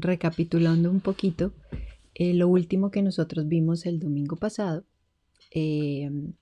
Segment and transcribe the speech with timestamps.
[0.00, 1.52] recapitulando un poquito,
[2.14, 4.84] eh, lo último que nosotros vimos el domingo pasado
[5.50, 6.32] em,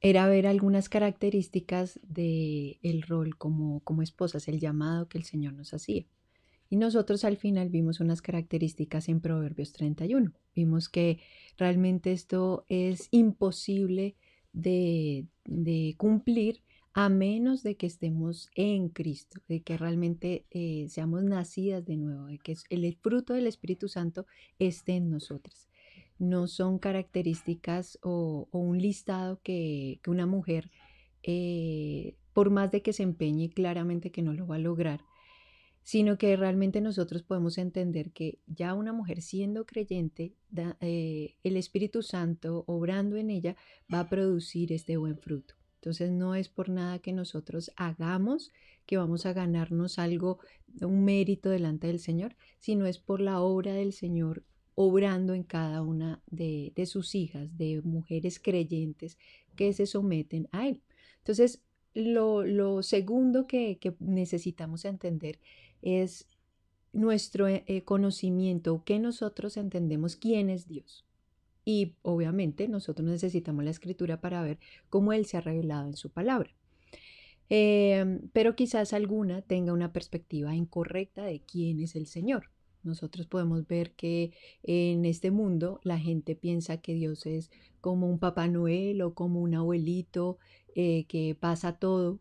[0.00, 5.54] era ver algunas características del el rol como, como esposas, el llamado que el Señor
[5.54, 6.06] nos hacía.
[6.70, 10.32] Y nosotros al final vimos unas características en Proverbios 31.
[10.54, 11.18] Vimos que
[11.58, 14.16] realmente esto es imposible
[14.52, 16.62] de, de cumplir
[16.92, 22.26] a menos de que estemos en Cristo, de que realmente eh, seamos nacidas de nuevo,
[22.26, 24.26] de que el fruto del Espíritu Santo
[24.58, 25.68] esté en nosotras.
[26.18, 30.70] No son características o, un listado que, una mujer,
[31.22, 35.02] eh, por más de que se empeñe, claramente que no lo va a lograr,
[35.82, 40.34] sino que realmente nosotros podemos entender que ya una mujer siendo creyente,
[40.80, 43.56] eh, el Espíritu Santo obrando en ella
[43.92, 45.59] va a producir este buen fruto.
[45.80, 48.52] Entonces no es por nada que nosotros hagamos
[48.84, 50.40] que vamos a ganarnos algo,
[50.82, 54.44] un mérito delante del Señor, sino es por la obra del Señor
[54.74, 59.16] obrando en cada una de, sus hijas, de mujeres creyentes
[59.56, 60.82] que se someten a Él.
[61.18, 61.62] Entonces,
[61.94, 65.38] lo, segundo que, necesitamos entender
[65.80, 66.28] es
[66.92, 71.06] nuestro eh, conocimiento, que nosotros entendemos quién es Dios.
[71.72, 76.10] Y obviamente nosotros necesitamos la escritura para ver cómo Él se ha revelado en su
[76.10, 76.50] palabra.
[77.48, 82.50] Em, pero quizás alguna tenga una perspectiva incorrecta de quién es el Señor.
[82.82, 84.32] Nosotros podemos ver que
[84.64, 89.40] en este mundo la gente piensa que Dios es como un Papá Noel o como
[89.40, 90.38] un abuelito
[90.74, 92.18] eh, que pasa todo,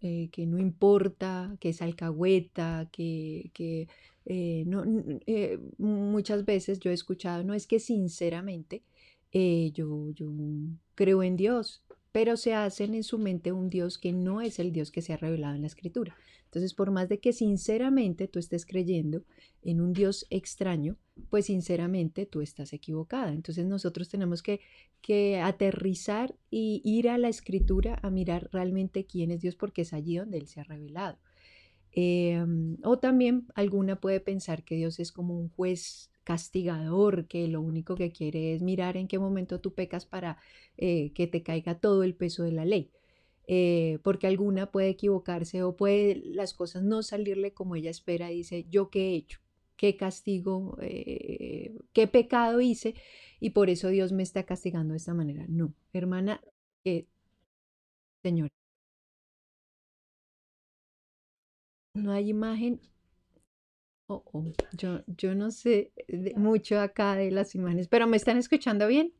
[0.00, 3.88] eh, que no importa, que es alcahueta, que, que
[4.26, 4.84] eh, no,
[5.26, 8.82] eh, muchas veces yo he escuchado, no es que sinceramente
[9.30, 10.32] eh, yo, yo
[10.96, 14.72] creo en Dios, pero se hacen en su mente un Dios que no es el
[14.72, 16.16] Dios que se ha revelado en la escritura.
[16.46, 19.24] Entonces, por más de que sinceramente tú estés creyendo
[19.62, 20.96] en un Dios extraño,
[21.28, 23.32] pues sinceramente tú estás equivocada.
[23.32, 24.60] Entonces nosotros tenemos que,
[25.02, 29.92] que aterrizar y ir a la escritura a mirar realmente quién es Dios porque es
[29.92, 31.18] allí donde Él se ha revelado.
[31.98, 37.62] Em, o también alguna puede pensar que Dios es como un juez castigador, que lo
[37.62, 40.38] único que quiere es mirar en qué momento tú pecas para
[40.76, 42.90] eh, que te caiga todo el peso de la ley.
[43.48, 48.66] Eh, porque alguna puede equivocarse o puede las cosas no salirle como ella espera, dice,
[48.70, 49.40] yo qué he hecho,
[49.76, 52.94] qué castigo, eh, qué pecado hice
[53.40, 55.46] y por eso Dios me está castigando de esta manera.
[55.48, 56.40] No, hermana,
[58.22, 58.50] Señor.
[61.96, 62.80] No hay imagen.
[64.08, 65.92] Oh, oh, Yo, yo no sé
[66.36, 69.12] mucho acá de las imágenes, pero ¿me están escuchando bien?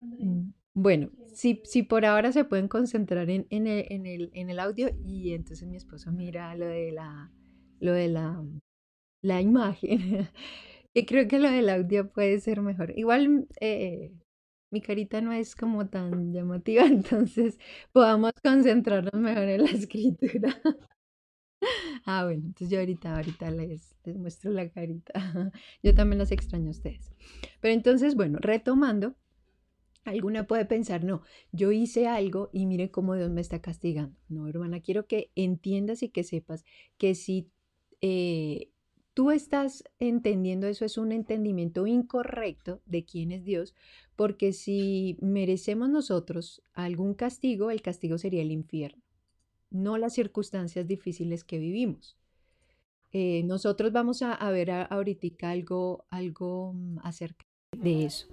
[0.00, 4.50] Mm, bueno, si, si por ahora se pueden concentrar en, en, el, en, el, en
[4.50, 7.32] el audio y entonces mi esposo mira lo de la,
[7.80, 8.44] lo de la,
[9.22, 10.28] la imagen.
[10.94, 12.92] y creo que lo del audio puede ser mejor.
[12.98, 14.12] Igual eh,
[14.70, 17.58] mi carita no es como tan llamativa, entonces
[17.92, 20.56] podamos concentrarnos mejor en la escritura.
[22.10, 25.12] Ah, bueno, entonces yo ahorita, ahorita les, muestro la carita.
[25.82, 27.12] Yo también los extraño a ustedes.
[27.60, 29.14] Pero entonces, bueno, retomando,
[30.06, 31.20] alguna puede pensar, no,
[31.52, 34.16] yo hice algo y mire cómo Dios me está castigando.
[34.30, 36.64] No, hermana, quiero que entiendas y que sepas
[36.96, 37.50] que si
[38.00, 38.70] eh,
[39.12, 43.74] tú estás entendiendo eso, es un entendimiento incorrecto de quién es Dios,
[44.16, 49.07] porque si merecemos nosotros algún castigo, el castigo sería el infierno
[49.70, 52.16] no las circunstancias difíciles que vivimos.
[53.12, 57.44] Eh, nosotros vamos a, ver ahorita algo, algo mm, acerca
[57.76, 58.28] de eso.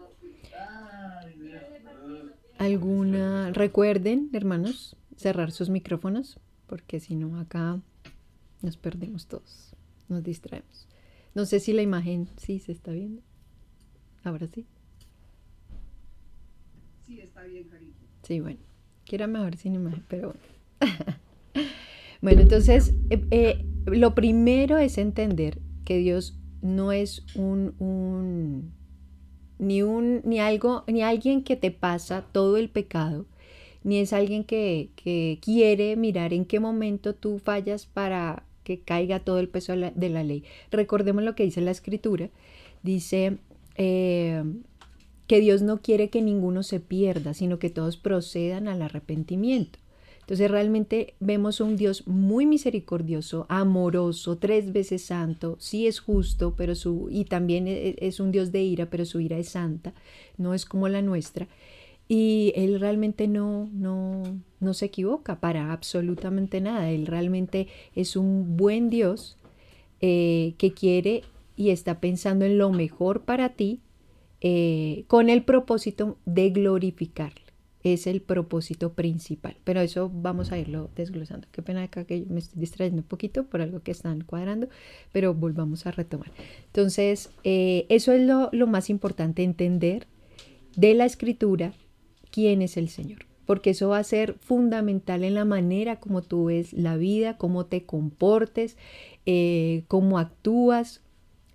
[2.57, 3.51] ¿Alguna?
[3.51, 7.81] Recuerden, hermanos, cerrar sus micrófonos, porque si no, acá
[8.61, 9.75] nos perdemos todos,
[10.09, 10.87] nos distraemos.
[11.33, 13.21] No sé si la imagen sí se está viendo.
[14.23, 14.65] Ahora sí.
[17.05, 17.93] Sí, está bien, cariño.
[18.23, 18.59] Sí, bueno.
[19.05, 21.15] Quiera mejor sin imagen, pero bueno.
[22.21, 28.73] Bueno, entonces, eh, eh, lo primero es entender que Dios no es un,
[29.59, 33.25] ni un, ni algo, ni alguien que te pasa todo el pecado,
[33.83, 34.89] ni es alguien que,
[35.41, 40.23] quiere mirar en qué momento tú fallas para que caiga todo el peso de la,
[40.23, 40.43] ley.
[40.71, 42.31] Recordemos lo que dice la escritura.
[42.81, 43.37] Dice
[43.75, 44.43] eh,
[45.27, 49.77] que Dios no quiere que ninguno se pierda, sino que todos procedan al arrepentimiento.
[50.25, 56.73] Entonces realmente vemos un Dios muy misericordioso, amoroso, tres veces santo, sí es justo, pero
[56.73, 59.93] su y también e, e, es un Dios de ira, pero su ira es santa,
[60.37, 61.47] no es como la nuestra.
[62.07, 64.23] Y él realmente no, no,
[64.59, 66.89] no se equivoca para absolutamente nada.
[66.89, 69.37] Él realmente es un buen Dios
[70.01, 71.23] eh, que quiere
[71.55, 73.79] y está pensando en lo mejor para ti
[74.41, 77.44] eh, con el propósito de glorificarle.
[77.85, 79.55] Es el propósito principal.
[79.63, 81.47] Pero eso vamos a irlo desglosando.
[81.51, 84.69] Qué pena acá que me estoy distrayendo un poquito por algo que están cuadrando,
[85.11, 86.31] pero volvamos a retomar.
[86.65, 90.07] Entonces, eh, eso es lo, más importante, entender
[90.75, 91.73] de la escritura
[92.31, 96.45] quién es el Señor porque eso va a ser fundamental en la manera como tú
[96.45, 98.75] ves la vida, cómo te comportes,
[99.27, 101.01] eh, cómo actúas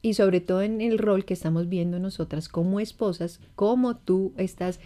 [0.03, 4.81] y sobre todo en el rol que estamos viendo nosotras como esposas, cómo tú estás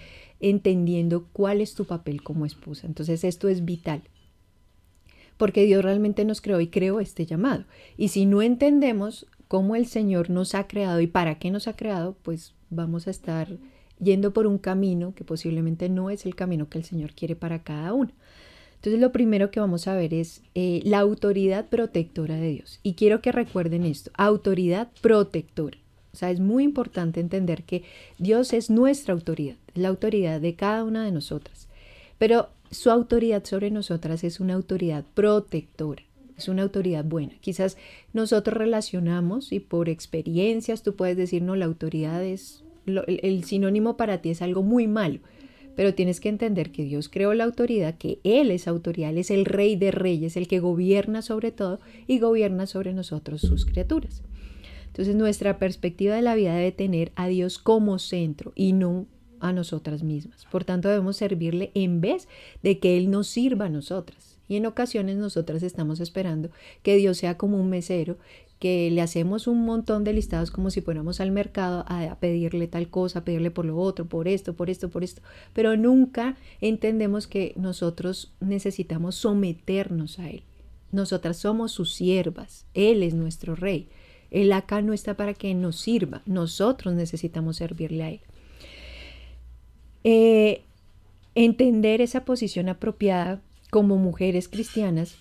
[0.51, 2.87] entendiendo cuál es tu papel como esposa.
[2.87, 4.03] Entonces esto es vital.
[5.37, 7.65] Porque Dios realmente nos creó y creó este llamado.
[7.97, 11.77] Y si no entendemos cómo el Señor nos ha creado y para qué nos ha
[11.77, 13.49] creado, pues vamos a estar
[13.99, 17.63] yendo por un camino que posiblemente no es el camino que el Señor quiere para
[17.63, 18.13] cada uno.
[18.77, 22.81] Entonces lo primero que vamos a ver es eh, la autoridad protectora de Dios.
[22.83, 25.79] Y quiero que recuerden esto, autoridad protectora.
[26.15, 27.83] O sea, es muy importante entender que
[28.19, 31.67] Dios es nuestra autoridad, la autoridad de cada una de nosotras.
[32.19, 36.05] Pero su autoridad sobre nosotras es una autoridad protectora,
[36.39, 37.33] es una autoridad buena.
[37.41, 37.77] Quizás
[38.13, 44.23] nosotros relacionamos y por experiencias tú puedes decir, no, la autoridad es el, sinónimo para
[44.23, 45.19] ti es algo muy malo.
[45.75, 49.33] Pero tienes que entender que Dios creó la autoridad, que Él es autoridad, Él es
[49.33, 54.23] el rey de reyes, el que gobierna sobre todo y gobierna sobre nosotros, sus criaturas.
[54.95, 59.07] Entonces nuestra perspectiva de la vida debe tener a Dios como centro y no
[59.41, 60.47] a nosotras mismas.
[60.53, 62.29] Por tanto, debemos servirle en vez
[62.63, 64.39] de que Él nos sirva a nosotras.
[64.47, 66.51] Y en ocasiones nosotras estamos esperando
[66.85, 68.19] que Dios sea como un mesero
[68.61, 72.89] que le hacemos un montón de listados como si fuéramos al mercado a, pedirle tal
[72.89, 75.23] cosa, a pedirle por lo otro, por esto, por esto, por esto,
[75.55, 80.45] pero nunca entendemos que nosotros necesitamos someternos a Él.
[80.93, 83.89] Nosotras somos sus siervas, Él es nuestro rey.
[84.35, 88.21] Él acá no está para que nos sirva, nosotros necesitamos servirle a Él.
[90.03, 90.63] Eh,
[91.37, 93.41] entender esa posición apropiada
[93.71, 95.17] como mujeres cristianas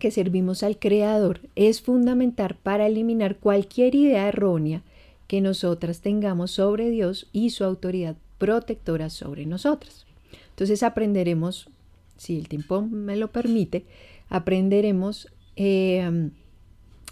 [0.00, 4.82] que servimos al Creador es fundamental para eliminar cualquier idea errónea
[5.28, 10.04] que nosotras tengamos sobre Dios y su autoridad protectora sobre nosotras.
[10.50, 11.70] Entonces aprenderemos,
[12.16, 13.84] si el tiempo me lo permite,
[14.28, 16.30] aprenderemos eh,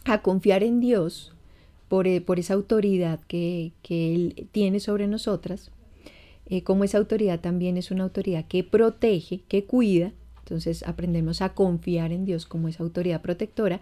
[0.04, 1.32] a confiar en Dios
[1.88, 5.70] por, eh, por esa autoridad que, Él tiene sobre nosotras,
[6.46, 10.12] eh, como esa autoridad también es una autoridad que protege, que cuida
[10.44, 13.80] entonces aprendemos a confiar en Dios como esa autoridad protectora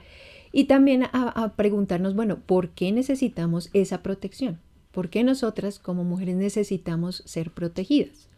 [0.53, 4.61] y también a, preguntarnos, bueno, ¿por qué necesitamos esa protección?
[4.93, 8.29] ¿Por qué nosotras como mujeres necesitamos ser protegidas?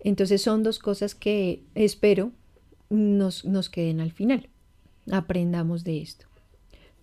[0.00, 2.32] Entonces son dos cosas que espero
[2.88, 4.48] nos, nos queden al final.
[5.10, 6.24] Aprendamos de esto.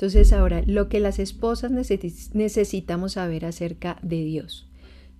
[0.01, 4.67] Entonces ahora, lo que las esposas necesitamos saber acerca de Dios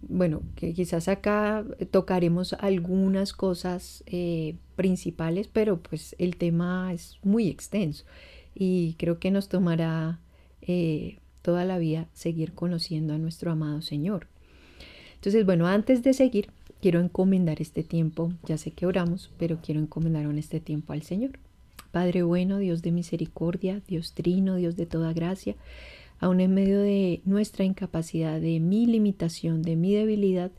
[0.02, 7.48] bueno, que quizás acá tocaremos algunas cosas eh, principales, pero pues el tema es muy
[7.48, 8.06] extenso
[8.56, 10.20] y creo que nos tomará
[10.62, 14.28] eh, toda la vida seguir conociendo a nuestro amado Señor.
[15.16, 16.50] Entonces, bueno, antes de seguir,
[16.82, 21.04] quiero encomendar este tiempo, ya sé que oramos, pero quiero encomendar en este tiempo al
[21.04, 21.38] Señor.
[21.92, 25.56] Padre bueno, Dios de misericordia, Dios trino, Dios de toda gracia,
[26.20, 30.52] aún en medio de nuestra incapacidad, de mi limitación, de mi debilidad,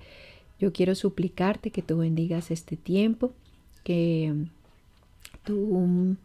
[0.58, 3.32] yo quiero suplicarte que tú bendigas este tiempo,
[3.82, 4.46] que
[5.44, 6.16] tú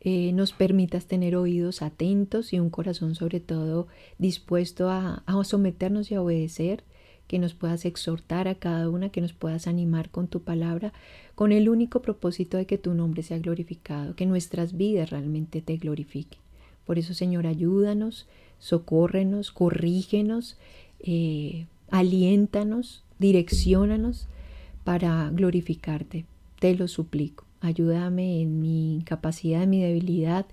[0.00, 3.86] eh, nos permitas tener oídos atentos y un corazón sobre todo
[4.18, 6.84] dispuesto a, a someternos y a obedecer,
[7.30, 10.92] que nos puedas exhortar a cada una, que nos puedas animar con tu palabra,
[11.36, 15.76] con el único propósito de que tu nombre sea glorificado, que nuestras vidas realmente te
[15.76, 16.40] glorifiquen.
[16.84, 18.26] Por eso, Señor, ayúdanos,
[18.58, 20.56] socórrenos, corrígenos,
[20.98, 24.26] eh, aliéntanos, direcciónanos
[24.82, 26.24] para glorificarte.
[26.58, 27.44] Te lo suplico.
[27.60, 30.46] Ayúdame en mi incapacidad, en mi debilidad.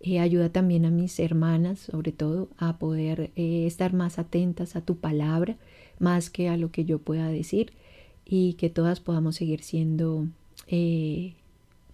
[0.00, 4.80] Eh, ayuda también a mis hermanas, sobre todo, a poder eh, estar más atentas a
[4.80, 5.58] tu palabra,
[5.98, 7.72] más que a lo que yo pueda decir,
[8.24, 10.26] y que todas podamos seguir siendo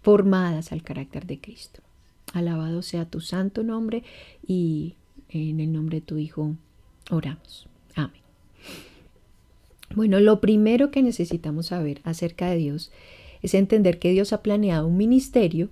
[0.02, 1.80] formadas al carácter de Cristo.
[2.32, 4.04] Alabado sea tu santo nombre
[4.46, 4.94] y
[5.28, 6.54] en el nombre de tu Hijo
[7.10, 7.68] oramos.
[7.96, 8.22] Amén.
[9.94, 12.92] Bueno, lo primero que necesitamos saber acerca de Dios
[13.42, 15.68] es entender que Dios ha planeado un ministerio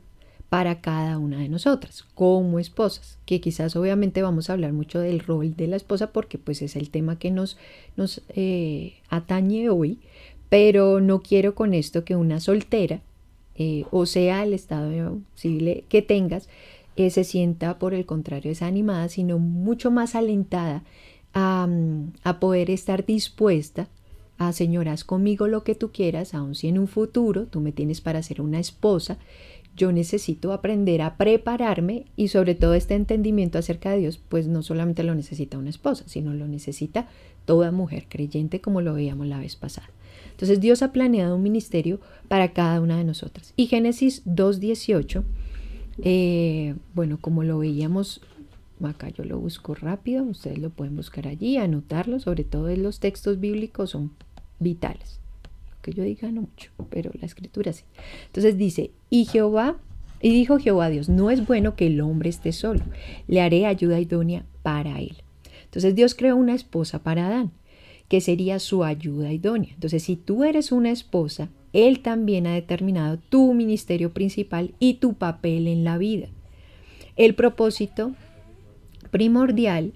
[0.49, 5.21] para cada una de nosotras como esposas, que quizás obviamente vamos a hablar mucho del
[5.21, 7.59] rol de la esposa porque pues es el tema que nos,
[7.97, 9.99] nos eh, atañe hoy,
[10.49, 13.00] pero no quiero con esto que una soltera,
[13.57, 16.49] eh, o sea el estado civil que tengas,
[16.97, 20.83] eh, se sienta por el contrario desanimada, sino mucho más alentada
[21.35, 23.88] a, mm, a poder estar dispuesta
[24.38, 28.00] a señoras conmigo lo que tú quieras, aun si en un futuro tú me tienes
[28.00, 29.19] para ser una esposa,
[29.79, 34.63] yo necesito aprender a prepararme y sobre todo este entendimiento acerca de Dios, pues no
[34.63, 37.09] solamente lo necesita una esposa, sino lo necesita
[37.47, 39.89] toda mujer creyente como lo veíamos la vez pasada.
[40.33, 43.55] Entonces Dios ha planeado un ministerio para cada una de nosotras.
[43.57, 45.23] Y Génesis 2.18,
[46.03, 48.21] eh, bueno, como lo veíamos,
[48.83, 52.99] acá yo lo busco rápido, ustedes lo pueden buscar allí, anotarlo, sobre todo en los
[52.99, 54.11] textos bíblicos son
[54.59, 55.21] vitales.
[55.83, 57.85] Que yo diga no mucho, pero la escritura sí.
[58.27, 59.77] Entonces dice, y Jehová,
[60.21, 62.81] y dijo Jehová a Dios, no es bueno que el hombre esté solo,
[63.27, 65.17] le haré ayuda idónea para él.
[65.65, 67.53] Entonces Dios creó una esposa para Adán,
[68.09, 69.71] que sería su ayuda idónea.
[69.75, 75.15] Entonces si tú eres una esposa, Él también ha determinado tu ministerio principal y tu
[75.15, 76.29] papel en la vida.
[77.17, 78.13] El propósito
[79.11, 79.93] primordial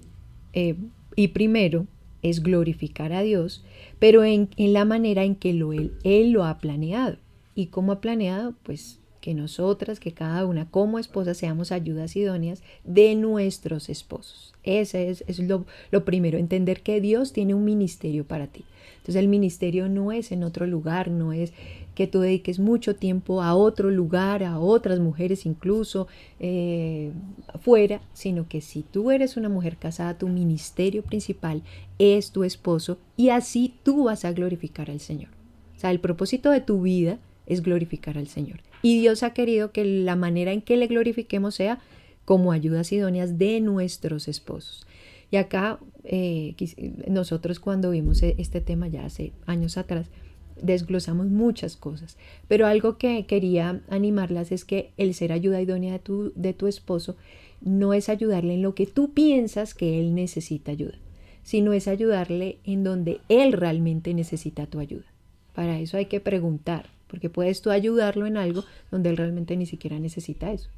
[0.53, 0.75] eh,
[1.15, 1.87] y primero
[2.21, 3.63] es glorificar a Dios,
[4.03, 7.15] pero en, la manera en que lo, él, él lo ha planeado.
[7.55, 8.53] ¿Y cómo ha planeado?
[8.63, 14.53] Pues que nosotras, que cada una como esposa seamos ayudas idóneas de nuestros esposos.
[14.63, 18.65] Ese es, es lo, lo, primero, entender que Dios tiene un ministerio para ti.
[18.97, 21.53] Entonces el ministerio no es en otro lugar, no es
[21.95, 26.07] que tú dediques mucho tiempo a otro lugar, a otras mujeres incluso
[26.39, 27.11] eh,
[27.61, 31.63] fuera, sino que si tú eres una mujer casada, tu ministerio principal
[31.99, 35.29] es tu esposo y así tú vas a glorificar al Señor.
[35.75, 38.61] O sea, el propósito de tu vida es glorificar al Señor.
[38.81, 41.79] Y Dios ha querido que la manera en que le glorifiquemos sea
[42.25, 44.87] como ayudas idóneas de nuestros esposos.
[45.31, 46.55] Y acá eh,
[47.07, 50.09] nosotros cuando vimos e, este tema ya hace años atrás,
[50.61, 52.17] desglosamos muchas cosas,
[52.47, 56.67] pero algo que quería animarlas es que el ser ayuda idónea de tu, de tu
[56.67, 57.15] esposo
[57.61, 60.95] no es ayudarle en lo que tú piensas que él necesita ayuda,
[61.43, 65.05] sino es ayudarle en donde él realmente necesita tu ayuda.
[65.53, 69.65] Para eso hay que preguntar, porque puedes tú ayudarlo en algo donde él realmente ni
[69.65, 70.69] siquiera necesita eso.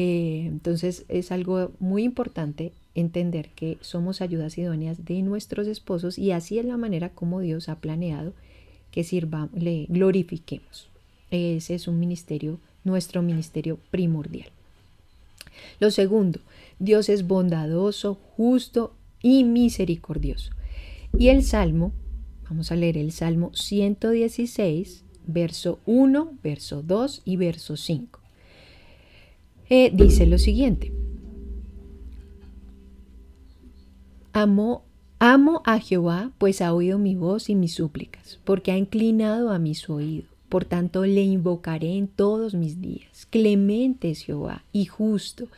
[0.00, 6.30] Eh, entonces es algo muy importante entender que somos ayudas idóneas de nuestros esposos y
[6.30, 8.32] así es la manera como Dios ha planeado
[8.98, 10.88] que sirva, le glorifiquemos.
[11.30, 14.48] Ese es un ministerio, nuestro ministerio primordial.
[15.78, 16.40] Lo segundo,
[16.80, 20.50] Dios es bondadoso, justo y misericordioso.
[21.16, 21.92] Y el Salmo,
[22.50, 28.18] vamos a leer el Salmo 116, verso 1, verso 2 y verso 5.
[29.70, 30.92] Eh, dice lo siguiente.
[34.32, 34.82] Amo
[35.20, 39.58] Amo a Jehová, pues ha oído mi voz y mis súplicas, porque ha inclinado a
[39.58, 40.28] mí su oído.
[40.48, 43.26] Por tanto, le invocaré en todos mis días.
[43.28, 45.48] Clemente es Jehová y justo.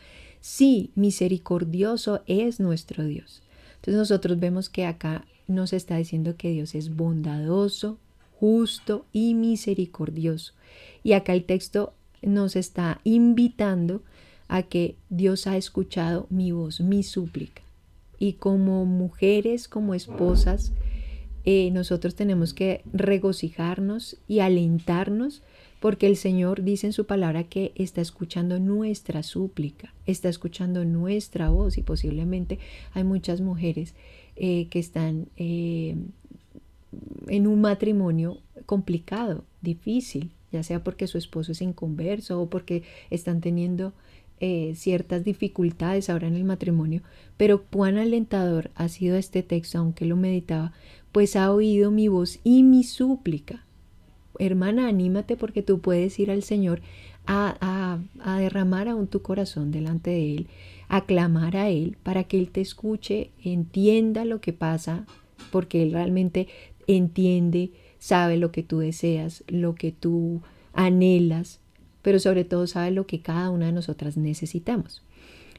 [0.41, 3.43] Sí, misericordioso es nuestro Dios.
[3.77, 7.99] Entonces nosotros vemos que acá nos está diciendo que Dios es bondadoso,
[8.39, 10.55] justo y misericordioso.
[11.05, 14.01] Y acá el texto nos está invitando
[14.49, 17.61] a que Dios ha escuchado mi voz, mi súplica
[18.21, 20.73] y como mujeres, como esposas,
[21.45, 25.43] eh, nosotros tenemos que regocijarnos y alentarnos
[25.81, 31.49] porque el Señor dice en su palabra que está escuchando nuestra súplica, está escuchando nuestra
[31.49, 32.59] voz y posiblemente
[32.93, 33.95] hay muchas mujeres
[34.37, 35.97] eh, que están eh,
[37.27, 43.41] en un matrimonio complicado, difícil, ya sea porque su esposo es inconverso o porque están
[43.41, 43.95] teniendo
[44.41, 47.03] eh, ciertas dificultades ahora en el matrimonio,
[47.37, 50.73] pero cuán alentador ha sido este texto, aunque lo meditaba,
[51.13, 53.65] pues ha oído mi voz y mi súplica.
[54.39, 56.81] Hermana, anímate porque tú puedes ir al Señor
[57.27, 60.47] a, a, derramar aún tu corazón delante de Él,
[60.89, 65.05] a clamar a Él para que Él te escuche, entienda lo que pasa,
[65.53, 66.49] porque Él realmente
[66.87, 70.41] entiende, sabe lo que tú deseas, lo que tú
[70.73, 71.61] anhelas,
[72.03, 75.03] pero sobre todo sabe lo que cada una de nosotras necesitamos.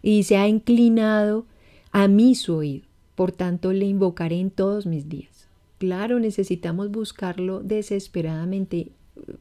[0.02, 1.46] Y se ha inclinado
[1.92, 5.48] a mí su oído, por tanto le invocaré en todos mis días.
[5.78, 8.92] Claro, necesitamos buscarlo desesperadamente,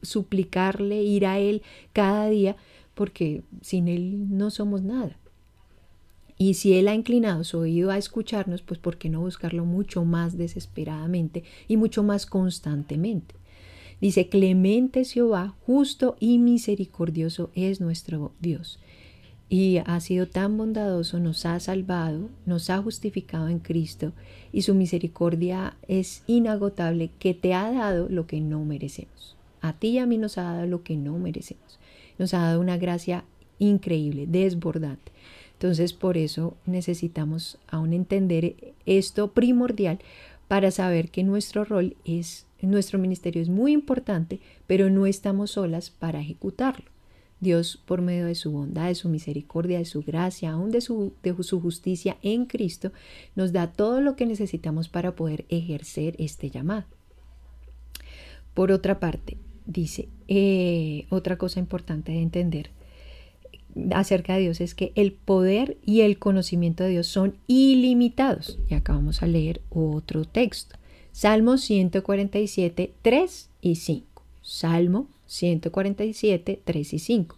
[0.01, 1.61] suplicarle, ir a Él
[1.93, 2.55] cada día,
[2.93, 5.17] porque sin Él no somos nada.
[6.37, 10.03] Y si Él ha inclinado su oído a escucharnos, pues ¿por qué no buscarlo mucho
[10.03, 13.35] más desesperadamente y mucho más constantemente?
[14.01, 18.79] Dice, clemente Jehová, justo y misericordioso es nuestro Dios.
[19.47, 24.13] Y ha sido tan bondadoso, nos ha salvado, nos ha justificado en Cristo
[24.51, 29.35] y su misericordia es inagotable que te ha dado lo que no merecemos.
[29.59, 31.79] A ti y a mí nos ha dado lo que no merecemos.
[32.17, 33.23] Nos ha dado una gracia
[33.59, 35.11] increíble, desbordante.
[35.53, 38.55] Entonces por eso necesitamos aún entender
[38.87, 39.99] esto primordial
[40.51, 45.91] para saber que nuestro rol es, nuestro ministerio es muy importante, pero no estamos solas
[45.91, 46.91] para ejecutarlo.
[47.39, 51.13] Dios, por medio de su bondad, de su misericordia, de su gracia, aún de su,
[51.23, 52.91] de su justicia en Cristo,
[53.33, 56.83] nos da todo lo que necesitamos para poder ejercer este llamado.
[58.53, 62.71] Por otra parte, dice, eh, otra cosa importante de entender,
[63.93, 68.59] acerca de Dios es que el poder y el conocimiento de Dios son ilimitados.
[68.69, 70.75] Y acá vamos a leer otro texto.
[71.11, 74.23] Salmo 147, 3 y 5.
[74.41, 77.37] Salmo 147, 3 y 5.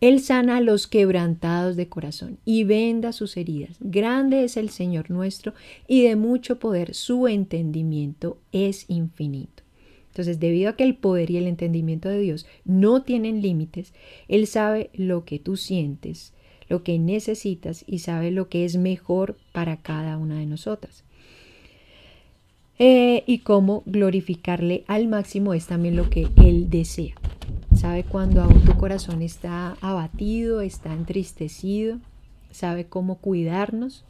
[0.00, 3.76] Él sana a los quebrantados de corazón y venda sus heridas.
[3.80, 5.52] Grande es el Señor nuestro
[5.86, 9.63] y de mucho poder su entendimiento es infinito.
[10.14, 13.92] Entonces, debido a que el poder y el entendimiento de Dios no tienen límites,
[14.28, 16.32] Él sabe lo que tú sientes,
[16.68, 21.02] lo que necesitas y sabe lo que es mejor para cada una de nosotras.
[22.78, 27.14] Eh, y cómo glorificarle al máximo es también lo que Él desea.
[27.74, 31.98] Sabe cuando aún tu corazón está abatido, está entristecido,
[32.52, 34.04] sabe cómo cuidarnos,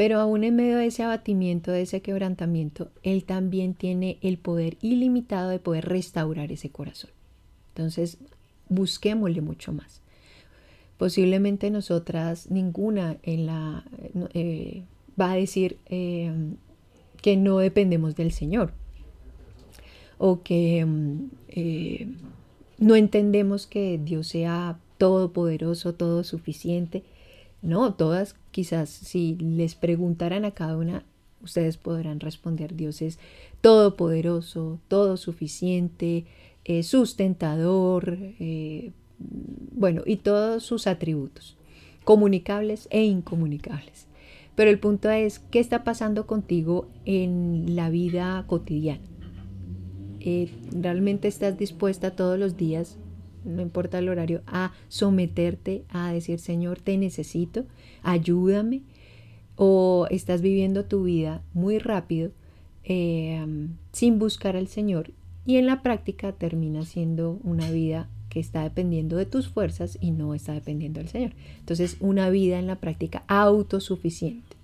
[0.00, 4.78] pero aún en medio de ese abatimiento, de ese quebrantamiento, Él también tiene el poder
[4.80, 7.10] ilimitado de poder restaurar ese corazón.
[7.74, 8.16] Entonces,
[8.70, 10.00] busquémosle mucho más.
[10.96, 13.84] Posiblemente nosotras, ninguna en la,
[14.32, 14.84] eh,
[15.20, 16.32] va a decir eh,
[17.20, 18.72] que no dependemos del Señor
[20.16, 20.86] o que
[21.48, 22.08] eh,
[22.78, 27.04] no entendemos que Dios sea todopoderoso, todo suficiente.
[27.60, 31.04] No, todas quizás si les preguntaran a cada una,
[31.42, 33.18] ustedes podrán responder, Dios es
[33.60, 36.26] todopoderoso, todo suficiente,
[36.82, 38.92] sustentador, eh,
[39.72, 41.56] bueno, y todos sus atributos,
[42.04, 44.06] comunicables e incomunicables.
[44.54, 49.02] Pero el punto es, ¿qué está pasando contigo en la vida cotidiana?
[50.20, 52.98] Eh, ¿Realmente estás dispuesta todos los días
[53.44, 57.64] no importa el horario, a someterte a decir, Señor, te necesito,
[58.02, 58.82] ayúdame,
[59.56, 62.32] o estás viviendo tu vida muy rápido
[62.84, 65.10] em, sin buscar al Señor
[65.44, 70.12] y en la práctica termina siendo una vida que está dependiendo de tus fuerzas y
[70.12, 71.32] no está dependiendo del Señor.
[71.58, 74.56] Entonces, una vida en la práctica autosuficiente,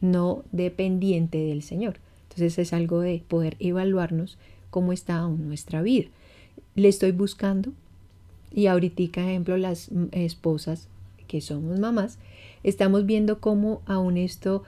[0.00, 1.98] no dependiente del Señor.
[2.24, 4.36] Entonces, es algo de poder evaluarnos
[4.70, 6.08] cómo está aún nuestra vida.
[6.74, 7.72] ¿Le estoy buscando?
[8.54, 10.88] Y ahorita, ejemplo, las esposas
[11.26, 12.18] que somos mamás,
[12.62, 14.62] estamos viendo cómo aún esto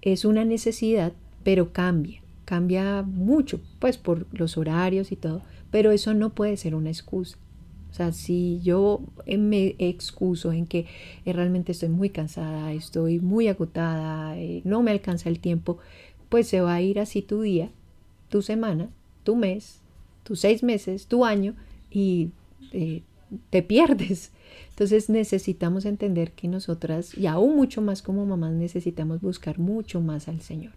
[0.00, 6.14] es una necesidad, pero cambia, cambia mucho, pues por los horarios y todo, pero eso
[6.14, 7.36] no puede ser una excusa.
[7.90, 10.86] O sea, si yo me excuso en que
[11.26, 15.78] eh, realmente estoy muy cansada, estoy muy agotada, eh, no me alcanza el tiempo,
[16.30, 17.70] pues se va a ir así tu día,
[18.30, 18.88] tu semana,
[19.24, 19.80] tu mes,
[20.22, 21.54] tus seis meses, tu año
[21.90, 22.30] y
[22.72, 23.02] eh,
[23.50, 24.32] te pierdes.
[24.70, 30.28] Entonces necesitamos entender que nosotras, y aún mucho más como mamás, necesitamos buscar mucho más
[30.28, 30.72] al Señor.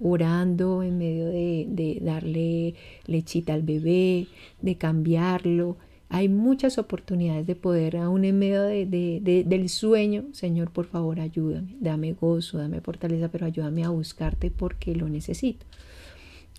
[0.00, 2.74] Orando en medio de, darle
[3.06, 4.26] lechita al bebé,
[4.60, 5.76] de cambiarlo.
[6.08, 11.76] Hay muchas oportunidades de poder, aún en medio de, del sueño, Señor, por favor, ayúdame,
[11.80, 15.64] dame gozo, dame fortaleza, pero ayúdame a buscarte porque lo necesito.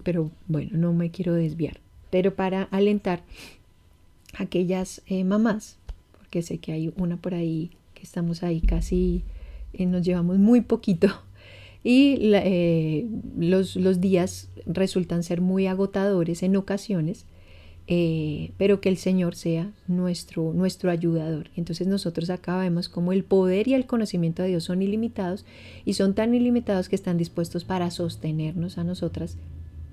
[0.04, 1.80] Pero bueno, no me quiero desviar.
[2.10, 3.24] Pero para alentar,
[4.38, 5.78] aquellas eh, mamás,
[6.17, 9.24] porque sé que hay una por ahí que estamos ahí casi,
[9.74, 11.08] eh, nos llevamos muy poquito
[11.84, 17.26] y eh, los, los, días resultan ser muy agotadores en ocasiones,
[18.58, 21.50] pero que el Señor sea nuestro, nuestro ayudador.
[21.58, 25.46] Entonces nosotros acá vemos como el poder y el conocimiento de Dios son ilimitados
[25.84, 29.38] y son tan ilimitados que están dispuestos para sostenernos a nosotras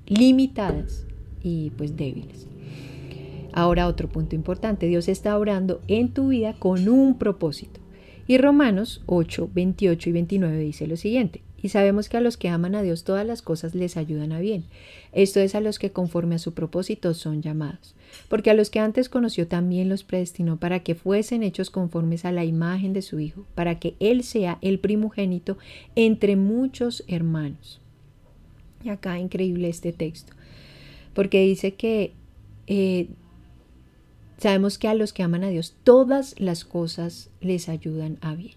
[0.07, 1.05] limitadas
[1.43, 2.47] y pues débiles.
[3.53, 7.81] Ahora otro punto importante, Dios está obrando en tu vida con un propósito.
[8.27, 12.49] Y Romanos 8, 28 y 29 dice lo siguiente, y sabemos que a los que
[12.49, 14.65] aman a Dios todas las cosas les ayudan a bien.
[15.13, 17.95] Esto es a los que conforme a su propósito son llamados.
[18.29, 22.33] Porque a los que antes conoció también los predestinó para que fuesen hechos conformes a
[22.33, 25.59] la imagen de su Hijo, para que Él sea el primogénito
[25.97, 27.81] entre muchos hermanos.
[28.83, 30.33] Y acá increíble este texto,
[31.13, 32.15] porque dice que
[32.67, 33.09] eh,
[34.41, 38.55] Sabemos que a los que aman a Dios todas las cosas les ayudan a bien.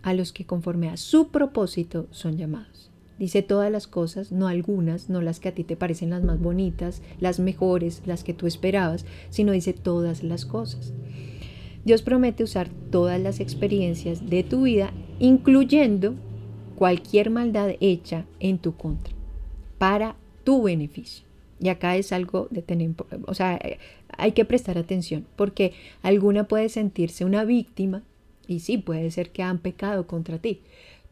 [0.00, 2.90] A los que conforme a su propósito son llamados.
[3.18, 6.40] Dice todas las cosas, no algunas, no las que a ti te parecen las más
[6.40, 10.94] bonitas, las mejores, las que tú esperabas, sino dice todas las cosas.
[11.84, 16.14] Dios promete usar todas las experiencias de tu vida, incluyendo
[16.74, 19.12] cualquier maldad hecha en tu contra,
[19.76, 21.31] para tu beneficio.
[21.62, 22.90] Y acá es algo de tener,
[23.26, 23.60] o sea,
[24.18, 25.72] hay que prestar atención, porque
[26.02, 28.02] alguna puede sentirse una víctima,
[28.48, 30.60] y sí, puede ser que han pecado contra ti,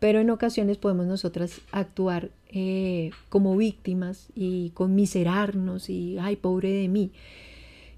[0.00, 6.88] pero en ocasiones podemos nosotras actuar eh, como víctimas y conmiserarnos y, ay, pobre de
[6.88, 7.12] mí,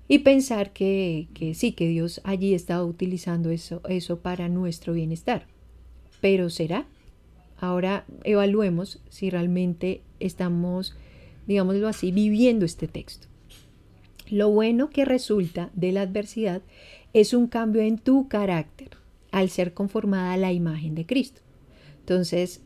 [0.07, 5.47] y pensar que, que sí, que Dios allí está utilizando eso, eso para nuestro bienestar.
[6.21, 6.87] Pero ¿será?
[7.59, 10.95] Ahora evaluemos si realmente estamos,
[11.47, 13.29] digámoslo así, viviendo este texto.
[14.31, 16.63] Lo bueno que resulta de la adversidad
[17.13, 18.91] es un cambio en tu carácter
[19.31, 21.41] al ser conformada a la imagen de Cristo.
[22.01, 22.63] Entonces,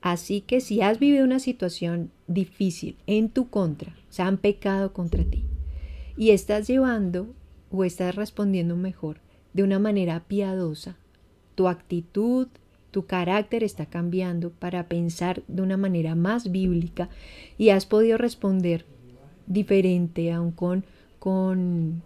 [0.00, 5.24] así que si has vivido una situación difícil en tu contra, se han pecado contra
[5.24, 5.44] ti,
[6.16, 7.34] y estás llevando
[7.70, 9.20] o estás respondiendo mejor
[9.52, 10.96] de una manera piadosa,
[11.54, 12.48] tu actitud,
[12.94, 17.08] tu carácter está cambiando para pensar de una manera más bíblica
[17.58, 18.84] y has podido responder
[19.48, 20.84] diferente, aún con,
[21.18, 22.02] con,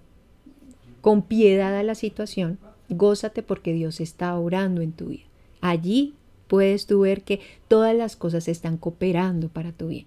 [1.02, 5.24] con piedad a la situación, gózate porque Dios está orando en tu vida.
[5.60, 6.14] Allí
[6.46, 10.06] puedes tú ver que todas las cosas están cooperando para tu bien.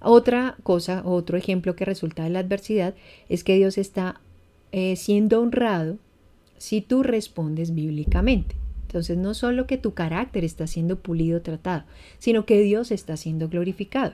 [0.00, 2.96] Otra cosa, otro ejemplo que resulta de la adversidad
[3.28, 4.20] es que Dios está
[4.72, 5.98] eh, siendo honrado
[6.58, 8.61] si tú respondes bíblicamente.
[8.92, 11.84] Entonces no solo que tu carácter está siendo pulido, tratado,
[12.18, 14.12] sino que Dios está siendo glorificado.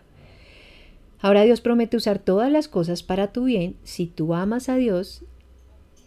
[1.19, 5.25] Ahora Dios promete usar todas las cosas para tu bien si tú amas a Dios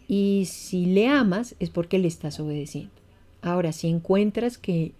[0.07, 2.93] y si le amas es porque le estás obedeciendo.
[3.41, 4.93] Ahora, si encuentras que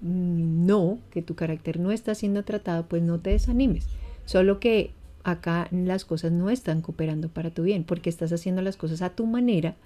[0.00, 3.86] no, que tu carácter no está siendo tratado, pues no te desanimes.
[4.24, 4.90] Solo que
[5.22, 9.10] acá las cosas no están cooperando para tu bien, porque estás haciendo las cosas a
[9.10, 9.76] tu manera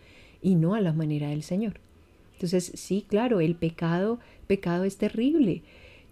[0.41, 1.81] y no a la manera del Señor.
[2.37, 5.63] Entonces, sí, claro, el pecado, pecado es terrible,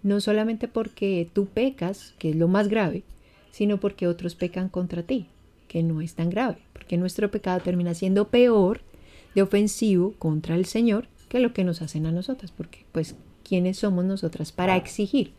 [0.03, 3.03] no solamente porque tú pecas, que es lo más grave,
[3.51, 5.27] sino porque otros pecan contra ti,
[5.69, 8.81] que no es tan grave, porque nuestro pecado termina siendo peor
[9.35, 13.79] de ofensivo contra el Señor que lo que nos hacen a nosotras, porque pues, ¿quiénes
[13.79, 15.33] somos nosotras para exigir?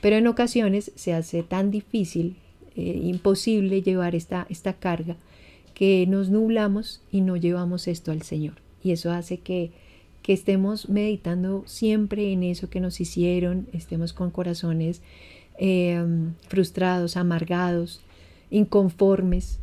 [0.00, 2.36] Pero en ocasiones se hace tan difícil,
[2.76, 5.16] eh, imposible llevar esta, esta carga,
[5.74, 8.54] que nos nublamos y no llevamos esto al Señor.
[8.82, 9.72] Y eso hace que,
[10.28, 15.00] que estemos meditando siempre en eso que nos hicieron, estemos con corazones
[15.56, 18.02] em, frustrados, amargados,
[18.50, 19.58] inconformes.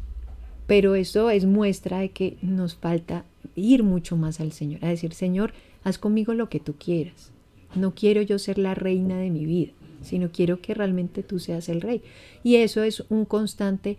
[0.65, 3.25] Pero eso es muestra de que nos falta
[3.55, 7.31] ir mucho más al Señor, a decir, Señor, haz conmigo lo que tú quieras.
[7.75, 11.69] No quiero yo ser la reina de mi vida sino quiero que realmente tú seas
[11.69, 12.01] el rey.
[12.43, 13.97] Y eso es un constante,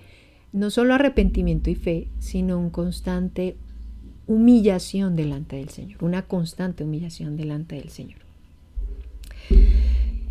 [0.53, 3.57] no solo arrepentimiento y fe, sino un constante
[4.27, 8.19] humillación delante del Señor, una constante humillación delante del Señor.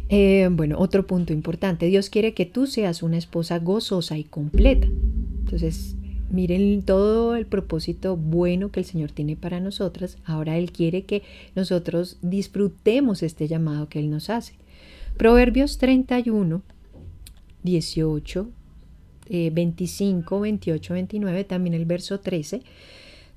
[0.09, 4.87] Eh, bueno, otro punto importante, Dios quiere que tú seas una esposa gozosa y completa.
[5.39, 5.95] Entonces,
[6.29, 10.17] miren todo el propósito bueno que el Señor tiene para nosotras.
[10.25, 11.23] Ahora Él quiere que
[11.55, 14.53] nosotros disfrutemos este llamado que Él nos hace.
[15.17, 16.61] Proverbios 31,
[17.63, 18.49] 18,
[19.29, 22.61] 25, 28, 29, también el verso 13,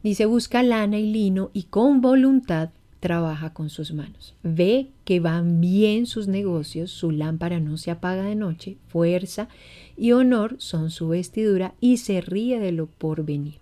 [0.02, 4.34] dice, busca lana y lino y con voluntad trabaja con sus manos.
[4.42, 9.48] Ve que van bien sus negocios, su lámpara no se apaga de noche, fuerza
[9.96, 13.58] y honor son su vestidura y se ríe de lo porvenir.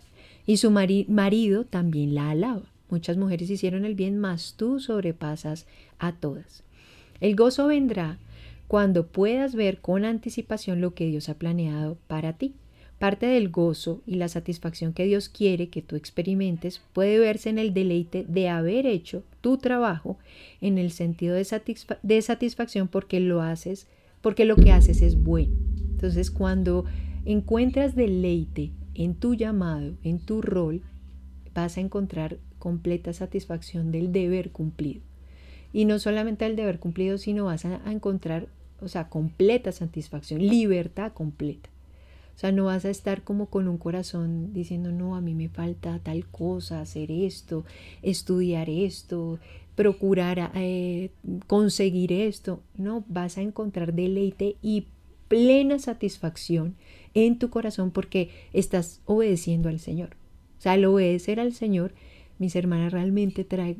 [0.46, 2.62] Y su marido también la alaba.
[2.88, 5.66] Muchas mujeres hicieron el bien, mas tú sobrepasas
[5.99, 6.62] a todas.
[7.20, 8.18] El gozo vendrá
[8.68, 12.55] cuando puedas ver con anticipación lo que Dios ha planeado para ti.
[12.98, 17.59] Parte del gozo y la satisfacción que Dios quiere que tú experimentes puede verse en
[17.59, 20.16] el deleite de haber hecho tu trabajo
[20.62, 21.46] en el sentido de,
[22.02, 23.87] de satisfacción porque lo haces,
[24.22, 25.52] porque lo que haces es bueno.
[25.90, 26.87] Entonces, cuando
[27.26, 30.80] encuentras deleite en tu llamado, en tu rol,
[31.54, 35.02] vas a encontrar completa satisfacción del deber cumplido.
[35.72, 38.48] Y no solamente el deber cumplido, sino vas a, encontrar,
[38.80, 41.68] o sea, completa satisfacción, libertad completa.
[42.37, 45.49] O sea, no vas a estar como con un corazón diciendo, no, a mí me
[45.49, 47.64] falta tal cosa, hacer esto,
[48.03, 49.38] estudiar esto,
[49.75, 51.12] procurar eh,
[51.46, 52.61] conseguir esto.
[52.77, 54.87] No, vas a encontrar deleite y
[55.29, 56.77] plena satisfacción
[57.14, 60.11] en tu corazón porque estás obedeciendo al Señor.
[60.59, 61.94] O sea, el obedecer al Señor,
[62.38, 63.79] mis hermanas, realmente trae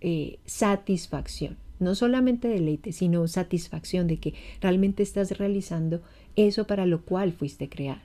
[0.00, 1.56] eh, satisfacción.
[1.80, 6.00] No solamente deleite, sino satisfacción de que realmente estás realizando
[6.36, 8.02] eso para lo cual fuiste creada.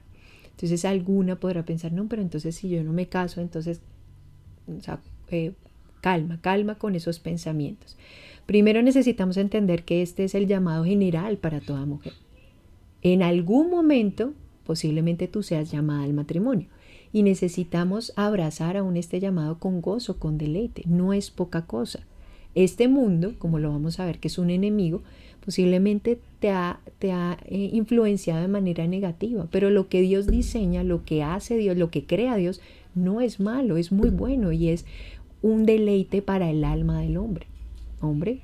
[0.52, 3.82] Entonces alguna podrá pensar, no, pero entonces si yo no me caso, entonces,
[5.30, 5.54] eh,
[6.02, 7.98] calma, calma con esos pensamientos.
[8.46, 12.14] Primero necesitamos entender que este es el llamado general para toda mujer.
[13.02, 14.34] En algún momento,
[14.66, 16.68] posiblemente tú seas llamada al matrimonio
[17.14, 20.84] y necesitamos abrazar aún este llamado con gozo, con deleite.
[20.86, 22.02] No es poca cosa.
[22.54, 25.02] Este mundo, como lo vamos a ver que es un enemigo,
[25.44, 30.84] posiblemente te ha, te ha eh, influenciado de manera negativa, pero lo que Dios diseña,
[30.84, 32.62] lo que hace Dios, lo que crea Dios,
[32.96, 34.86] no es malo, es muy bueno y es
[35.42, 37.48] un deleite para el alma del hombre.
[38.02, 38.42] Hombre,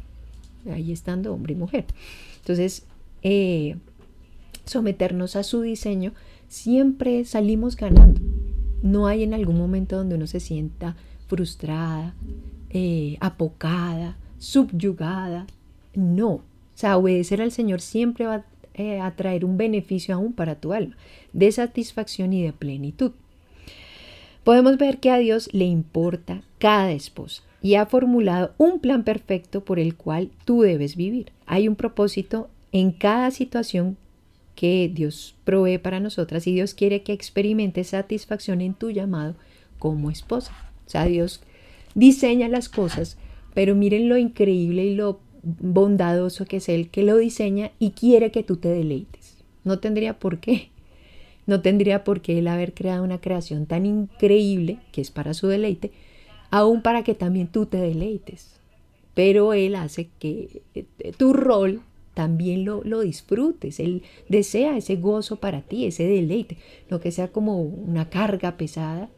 [0.71, 1.85] ahí estando hombre y mujer.
[2.41, 2.85] Entonces,
[3.23, 3.75] eh,
[4.65, 6.13] someternos a su diseño,
[6.47, 8.21] siempre salimos ganando.
[8.81, 10.95] No hay en algún momento donde uno se sienta
[11.27, 12.13] frustrada,
[12.69, 15.47] eh, apocada, subyugada.
[15.95, 16.41] No.
[16.77, 20.95] Sea, obedecer al Señor siempre va eh, a traer un beneficio aún para tu alma,
[21.33, 23.13] de satisfacción y de plenitud.
[24.43, 29.65] Podemos ver que a Dios le importa cada esposa y ha formulado un plan perfecto
[29.65, 31.31] por el cual tú debes vivir.
[31.47, 33.97] Hay un propósito en cada situación
[34.53, 39.33] que Dios provee para nosotras y Dios quiere que experimentes satisfacción en tu llamado
[39.79, 40.53] como esposa.
[40.85, 41.41] O sea, Dios
[41.95, 43.17] diseña las cosas,
[43.55, 48.31] pero miren lo increíble y lo bondadoso que es Él que lo diseña y quiere
[48.31, 49.37] que tú te deleites.
[49.63, 50.69] No tendría por qué.
[51.45, 55.47] No tendría por qué Él haber creado una creación tan increíble que es para su
[55.47, 55.91] deleite,
[56.51, 58.59] aún para que también tú te deleites.
[59.13, 60.85] Pero Él hace que eh,
[61.17, 61.81] tu rol
[62.13, 63.79] también lo, lo, disfrutes.
[63.79, 66.57] Él desea ese gozo para ti, ese deleite,
[66.89, 69.09] lo que sea como una carga pesada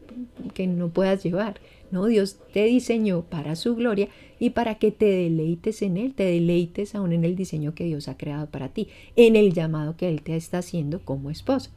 [0.54, 1.60] que no puedas llevar.
[1.90, 6.24] No, Dios te diseñó para su gloria y para que te deleites en Él, te
[6.24, 10.08] deleites aún en el diseño que Dios ha creado para ti, en el llamado que
[10.08, 11.70] Él te está haciendo como esposa.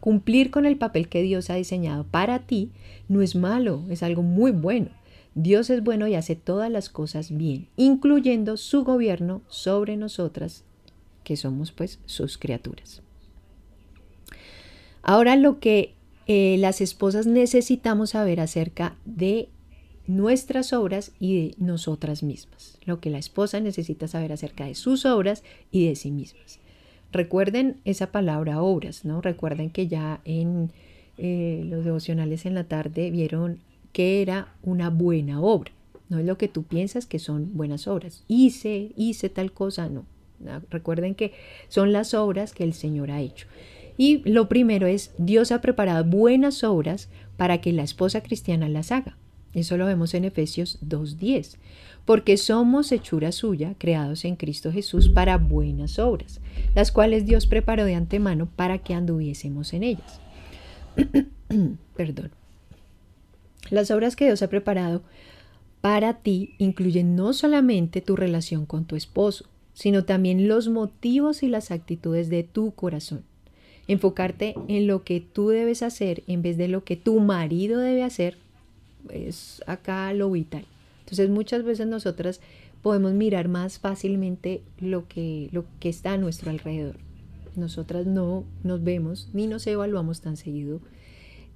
[0.00, 2.70] Cumplir con el papel que Dios ha diseñado para ti
[3.08, 4.90] no es malo, es algo muy bueno.
[5.34, 10.64] Dios es bueno y hace todas las cosas bien, incluyendo su gobierno sobre nosotras,
[11.24, 13.02] que somos pues sus criaturas.
[15.02, 15.94] Ahora lo que
[16.26, 19.48] eh, las esposas necesitamos saber acerca de
[20.06, 22.78] nuestras obras y de nosotras mismas.
[22.84, 26.58] Lo que la esposa necesita saber acerca de sus obras y de sí mismas.
[27.12, 29.20] Recuerden esa palabra obras, ¿no?
[29.20, 30.72] Recuerden que ya en
[31.18, 33.58] eh, los devocionales en la tarde vieron
[33.92, 35.72] que era una buena obra.
[36.08, 38.24] No es lo que tú piensas que son buenas obras.
[38.28, 40.04] Hice, hice tal cosa, no.
[40.70, 41.32] Recuerden que
[41.68, 43.46] son las obras que el Señor ha hecho.
[43.96, 48.92] Y lo primero es, Dios ha preparado buenas obras para que la esposa cristiana las
[48.92, 49.16] haga.
[49.54, 51.56] Eso lo vemos en Efesios 2.10.
[52.04, 56.40] Porque somos hechura suya, creados en Cristo Jesús para buenas obras,
[56.74, 60.20] las cuales Dios preparó de antemano para que anduviésemos en ellas.
[61.96, 62.30] Perdón.
[63.70, 65.02] Las obras que Dios ha preparado
[65.80, 71.48] para ti incluyen no solamente tu relación con tu esposo, sino también los motivos y
[71.48, 73.24] las actitudes de tu corazón.
[73.88, 78.02] Enfocarte en lo que tú debes hacer en vez de lo que tu marido debe
[78.02, 78.36] hacer
[79.10, 80.64] es acá lo vital.
[81.00, 82.40] Entonces muchas veces nosotras
[82.82, 86.96] podemos mirar más fácilmente lo que, lo que está a nuestro alrededor.
[87.56, 90.80] Nosotras no nos vemos ni nos evaluamos tan seguido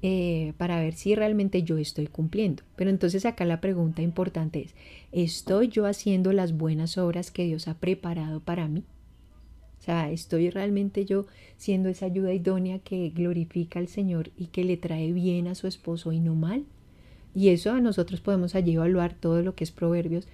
[0.02, 2.62] eh, para ver si realmente yo estoy cumpliendo.
[2.76, 4.74] Pero entonces acá la pregunta importante es,
[5.12, 8.84] ¿estoy yo haciendo las buenas obras que Dios ha preparado para mí?
[9.87, 14.77] Sea, ¿estoy realmente yo siendo esa ayuda idónea que glorifica al Señor y que le
[14.77, 16.64] trae bien a su esposo y no mal?
[17.37, 20.27] Y eso a nosotros podemos allí evaluar todo lo que es proverbios.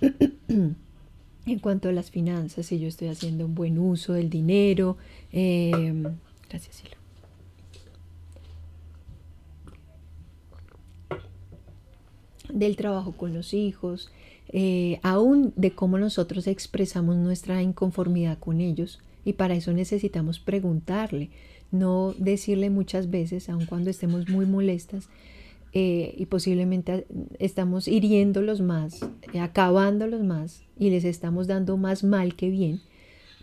[0.48, 4.96] en cuanto a las finanzas, si yo estoy haciendo un buen uso del dinero.
[5.32, 6.02] Eh,
[6.48, 7.00] gracias, Silo.
[12.52, 14.10] del trabajo con los hijos,
[14.52, 19.00] eh, aún de cómo nosotros expresamos nuestra inconformidad con ellos.
[19.24, 21.30] Y para eso necesitamos preguntarle,
[21.70, 25.08] no decirle muchas veces, aun cuando estemos muy molestas
[25.72, 27.06] eh, y posiblemente
[27.38, 29.00] estamos hiriéndolos más,
[29.38, 32.80] acabándolos más y les estamos dando más mal que bien.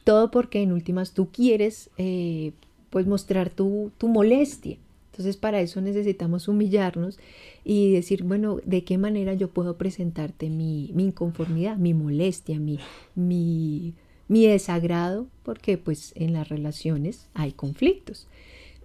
[0.03, 2.53] Todo porque en últimas tú quieres eh,
[2.89, 4.77] pues mostrar tu, tu molestia.
[5.17, 7.17] Entonces para eso necesitamos humillarnos
[7.65, 12.77] y decir, bueno, ¿de qué manera yo puedo presentarte mi, inconformidad, mi molestia, mi,
[13.15, 13.95] mi,
[14.27, 15.25] mi desagrado?
[15.41, 18.27] Porque pues en las relaciones hay conflictos.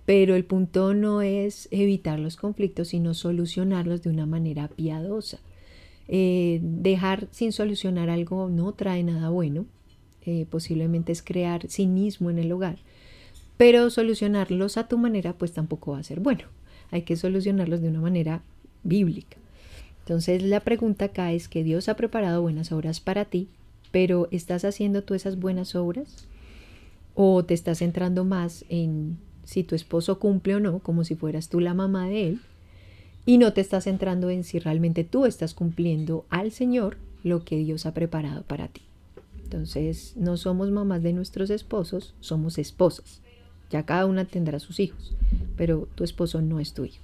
[0.07, 5.39] Pero el punto no es evitar los conflictos, sino solucionarlos de una manera piadosa.
[6.09, 9.67] Eh, dejar sin solucionar algo no trae nada bueno.
[10.25, 12.79] Eh, posiblemente es crear cinismo en el hogar
[13.57, 16.45] pero solucionarlos a tu manera pues tampoco va a ser bueno.
[16.91, 18.43] Hay que solucionarlos de una manera
[18.83, 19.37] bíblica.
[20.01, 23.49] Entonces la pregunta acá es que Dios ha preparado buenas obras para ti,
[23.93, 26.27] pero ¿estás haciendo tú esas buenas obras?
[27.15, 31.49] ¿O te estás centrando más en si tu esposo cumple o no, como si fueras
[31.49, 32.41] tú la mamá de él?
[33.25, 37.57] Y no te estás centrando en si realmente tú estás cumpliendo al Señor lo que
[37.59, 38.83] Dios ha preparado para ti.
[39.45, 43.21] Entonces, no somos mamás de nuestros esposos, somos esposas.
[43.73, 45.15] Ya cada una tendrá sus hijos,
[45.57, 47.03] pero tu esposo no es tu hijo.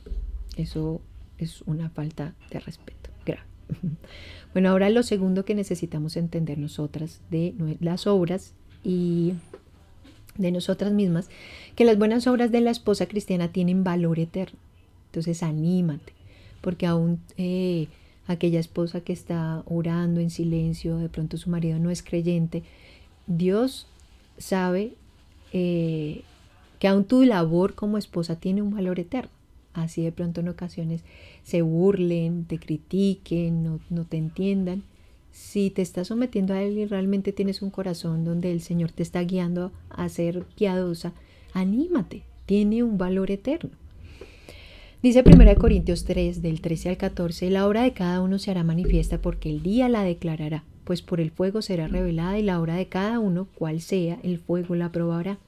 [0.59, 1.01] Eso
[1.39, 3.49] es una falta de respeto grave.
[4.55, 9.35] Bueno, ahora lo segundo que necesitamos entender nosotras de las obras y
[10.37, 11.29] de nosotras mismas,
[11.77, 14.59] que las buenas obras de la esposa cristiana tienen valor eterno.
[15.07, 16.13] Entonces, anímate,
[16.61, 17.89] porque aún eh,
[18.27, 22.63] aquella esposa que está orando en silencio, de pronto su marido no es creyente,
[23.27, 23.87] Dios
[24.39, 24.95] sabe
[25.53, 26.23] eh,
[26.79, 29.31] que aún tu labor como esposa tiene un valor eterno.
[29.75, 31.03] Así de pronto en ocasiones
[31.43, 34.83] se burlen, te critiquen, no, no te entiendan.
[35.31, 39.03] Si te estás sometiendo a Él y realmente tienes un corazón donde el Señor te
[39.03, 41.13] está guiando a ser piadosa,
[41.53, 43.71] anímate, tiene un valor eterno.
[45.01, 48.65] Dice 1 Corintios 3, del 13 al 14, la hora de cada uno se hará
[48.65, 52.75] manifiesta porque el día la declarará, pues por el fuego será revelada y la hora
[52.75, 55.39] de cada uno, cual sea, el fuego la probará.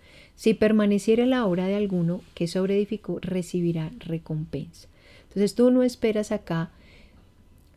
[0.40, 4.88] Si permaneciera la obra de alguno que sobreedificó, recibirá recompensa.
[5.24, 6.70] Entonces tú no esperas acá,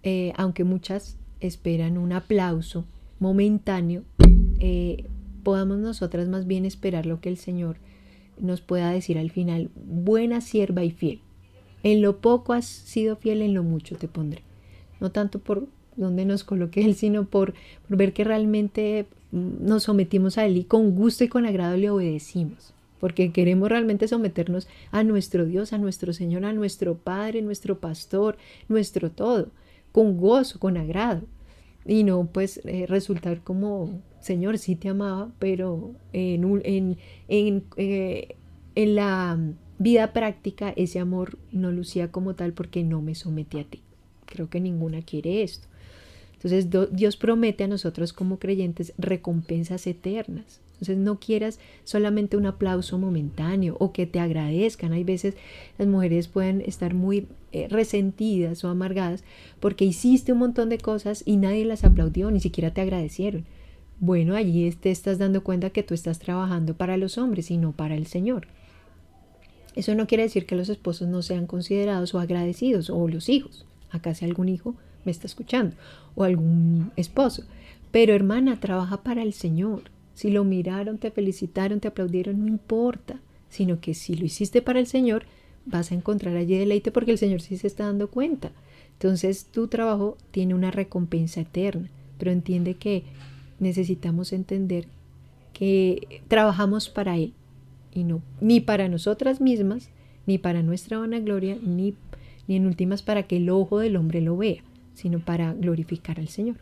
[0.01, 2.85] eh, aunque muchas esperan un aplauso
[3.19, 4.03] momentáneo,
[4.61, 5.03] eh,
[5.43, 7.75] podamos nosotras más bien esperar lo que el Señor
[8.39, 11.19] nos pueda decir al final, buena sierva y fiel.
[11.83, 14.41] En lo poco has sido fiel, en lo mucho te pondré.
[15.01, 17.55] No tanto por donde nos coloque Él, sino por,
[17.89, 22.73] ver que realmente nos sometimos a Él y con gusto y con agrado le obedecimos.
[22.99, 28.37] Porque queremos realmente someternos a nuestro Dios, a nuestro Señor, a nuestro Padre, nuestro Pastor,
[28.69, 29.49] nuestro todo,
[29.91, 31.23] con gozo, con agrado.
[31.85, 38.37] Y no pues eh, resultar como, Señor, sí te amaba, pero en, en, en, eh,
[38.75, 39.37] en la
[39.79, 43.81] vida práctica ese amor no lucía como tal porque no me sometí a ti.
[44.25, 45.67] Creo que ninguna quiere esto.
[46.43, 50.59] Entonces Dios promete a nosotros como creyentes recompensas eternas.
[50.73, 54.91] Entonces no quieras solamente un aplauso momentáneo o que te agradezcan.
[54.91, 55.35] Hay veces
[55.77, 59.23] las mujeres pueden estar muy eh, resentidas o amargadas
[59.61, 63.45] porque hiciste un montón de cosas y nadie las aplaudió, ni siquiera te agradecieron.
[63.99, 67.71] Bueno, allí te estás dando cuenta que tú estás trabajando para los hombres y no
[67.71, 68.47] para el Señor.
[69.75, 73.65] Eso no quiere decir que los esposos no sean considerados o agradecidos o los hijos.
[73.89, 75.75] Acá si algún hijo me está escuchando
[76.15, 77.43] o algún esposo.
[77.91, 79.83] Pero hermana, trabaja para el Señor.
[80.13, 84.79] Si lo miraron, te felicitaron, te aplaudieron, no importa, sino que si lo hiciste para
[84.79, 85.25] el Señor,
[85.65, 88.51] vas a encontrar allí deleite porque el Señor sí se está dando cuenta.
[88.93, 93.03] Entonces tu trabajo tiene una recompensa eterna, pero entiende que
[93.59, 94.87] necesitamos entender
[95.53, 97.33] que trabajamos para Él
[97.93, 99.89] y no ni para nosotras mismas,
[100.25, 101.95] ni para nuestra vanagloria, ni,
[102.47, 104.63] ni en últimas para que el ojo del hombre lo vea,
[104.93, 106.57] sino para glorificar al Señor.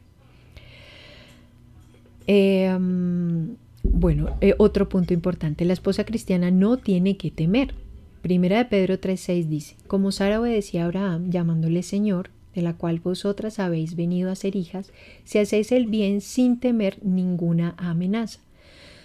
[2.27, 7.73] Em, bueno, eh, otro punto importante, la esposa cristiana no tiene que temer.
[8.21, 12.99] Primera de Pedro 3:6 dice, como Sara obedecía a Abraham llamándole Señor, de la cual
[12.99, 14.91] vosotras habéis venido a ser hijas,
[15.23, 18.39] si hacéis el bien sin temer ninguna amenaza.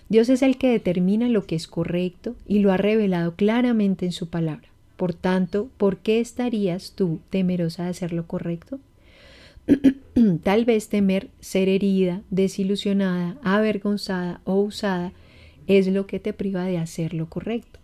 [0.08, 4.12] Dios es el que determina lo que es correcto y lo ha revelado claramente en
[4.12, 4.68] su palabra.
[4.96, 8.78] Por tanto, ¿por qué estarías tú temerosa de hacer lo correcto?
[10.42, 15.12] Tal vez temer ser herida, desilusionada, avergonzada o usada
[15.66, 17.80] es lo que te priva de hacer lo correcto.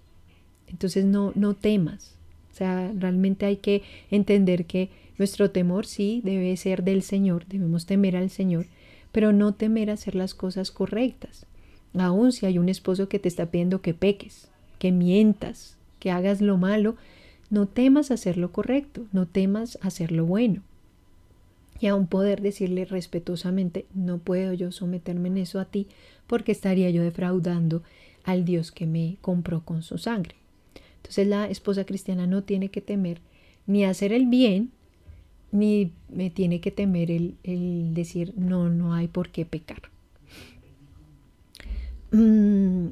[0.69, 2.17] Entonces no, no temas.
[2.53, 7.87] O sea, realmente hay que entender que nuestro temor sí debe ser del Señor, debemos
[7.87, 8.67] temer al Señor,
[9.11, 11.47] pero no temer hacer las cosas correctas.
[11.95, 16.41] Aún si hay un esposo que te está pidiendo que peques, que mientas, que hagas
[16.41, 16.97] lo malo,
[17.51, 20.63] no temas hacer lo correcto, no temas hacer lo bueno.
[21.83, 25.89] Y aún poder decirle respetuosamente, no puedo yo someterme en eso a ti
[26.29, 27.83] porque estaría yo defraudando
[28.23, 30.37] al Dios que me compró con su sangre.
[30.99, 33.21] Entonces la esposa cristiana no tiene que temer
[33.67, 34.71] ni hacer el bien,
[35.51, 39.83] ni me tiene que temer el, el decir, no, no hay por qué pecar.
[42.13, 42.91] Mm,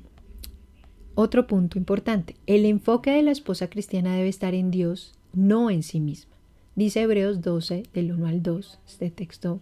[1.15, 5.85] otro punto importante, el enfoque de la esposa cristiana debe estar en Dios, no en
[5.85, 6.30] sí misma.
[6.81, 9.61] Dice Hebreos 12, del 1 al 2, este texto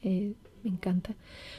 [0.00, 1.16] eh, me encanta.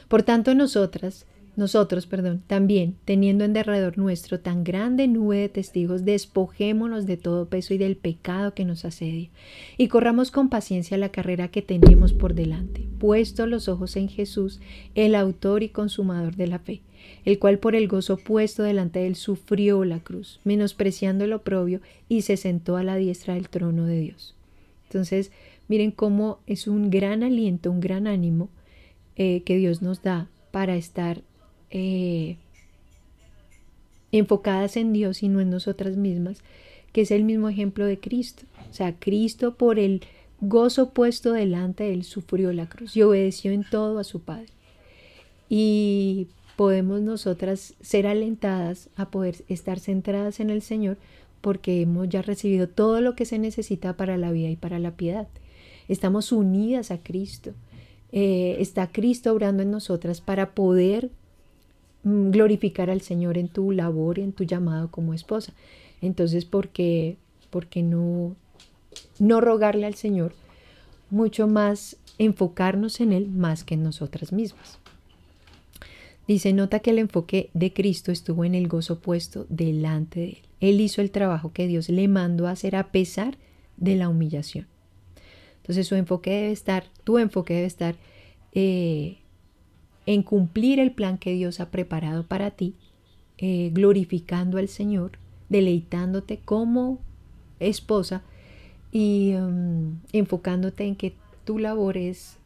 [0.08, 1.26] Por tanto, nosotras,
[1.56, 7.50] nosotros, perdón, también, teniendo en derredor nuestro tan grande nube de testigos, despojémonos de todo
[7.50, 9.28] peso y del pecado que nos asedia,
[9.76, 14.62] y corramos con paciencia la carrera que tenemos por delante, puesto los ojos en Jesús,
[14.94, 16.80] el autor y consumador de la fe,
[17.26, 21.82] el cual por el gozo puesto delante de él sufrió la cruz, menospreciando el oprobio,
[22.08, 24.34] y se sentó a la diestra del trono de Dios.
[24.84, 25.32] Entonces,
[25.68, 28.48] miren cómo es un gran aliento, un gran ánimo
[29.16, 31.22] eh, que Dios nos da para estar
[31.70, 32.36] eh,
[34.12, 36.42] enfocadas en Dios y no en nosotras mismas,
[36.92, 38.44] que es el mismo ejemplo de Cristo.
[38.70, 40.02] O sea, Cristo por el
[40.40, 44.48] gozo puesto delante de él sufrió la cruz y obedeció en todo a su Padre.
[45.48, 50.96] Y podemos nosotras ser alentadas a poder estar centradas en el Señor
[51.44, 54.96] porque hemos ya recibido todo lo que se necesita para la vida y para la
[54.96, 55.28] piedad.
[55.86, 57.52] Estamos unidas a Cristo.
[58.10, 61.10] Eh, está Cristo obrando en nosotras para poder
[62.04, 65.54] Mm, glorificar al Señor en tu labor, en tu llamado como esposa.
[66.02, 67.16] Entonces, ¿por qué,
[67.76, 68.36] no,
[69.18, 70.34] no rogarle al Señor
[71.10, 74.78] mucho más enfocarnos en Él más que en nosotras mismas?
[76.28, 80.38] Dice, nota que el enfoque de Cristo estuvo en el gozo puesto delante de Él.
[80.64, 83.36] Él hizo el trabajo que Dios le mandó a hacer a pesar
[83.76, 84.66] de la humillación.
[85.56, 87.96] Entonces su enfoque debe estar, tu enfoque debe estar
[88.52, 89.18] eh,
[90.06, 92.74] en cumplir el plan que Dios ha preparado para ti,
[93.38, 95.12] eh, glorificando al Señor,
[95.48, 96.98] deleitándote como
[97.60, 98.22] esposa
[98.92, 102.38] y um, enfocándote en que tu labor es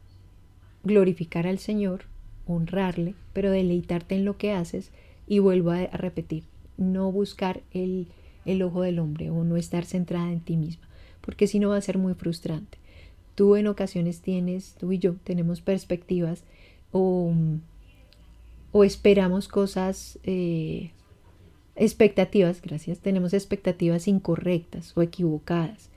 [0.83, 2.05] glorificar al Señor,
[2.47, 4.91] honrarle, pero deleitarte en lo que haces
[5.27, 6.43] y vuelvo a, repetir,
[6.79, 8.07] no buscar el,
[8.45, 10.87] el ojo del hombre o no estar centrada en ti misma,
[11.21, 12.77] porque si no va a ser muy frustrante.
[13.35, 16.43] Tú en ocasiones tienes, tú y yo tenemos perspectivas
[16.91, 17.33] o,
[18.83, 20.91] esperamos cosas, eh,
[21.75, 25.89] expectativas, gracias, tenemos expectativas incorrectas o equivocadas.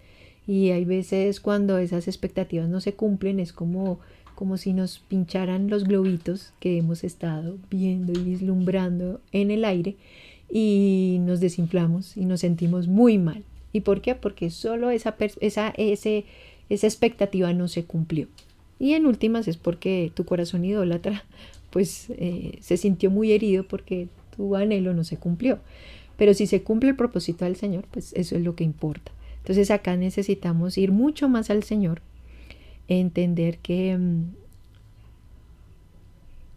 [0.47, 4.01] Y hay veces cuando esas expectativas no se cumplen es como,
[4.35, 9.97] como si nos pincharan los globitos que hemos estado viendo y vislumbrando en el aire
[10.55, 13.43] y nos desinflamos y nos sentimos muy mal.
[13.73, 14.15] ¿Y por qué?
[14.15, 16.27] Porque solo esa, esa, ese,
[16.69, 18.29] esa expectativa no se cumplió.
[18.79, 21.25] Y en últimas es porque tu corazón idólatra
[21.71, 25.59] pues eh, se sintió muy herido porque tu anhelo no se cumplió.
[26.19, 29.11] Pero si se cumple el propósito del Señor, pues eso es lo que importa.
[29.39, 32.03] Entonces acá necesitamos ir mucho más al Señor,
[32.89, 34.23] entender que mm,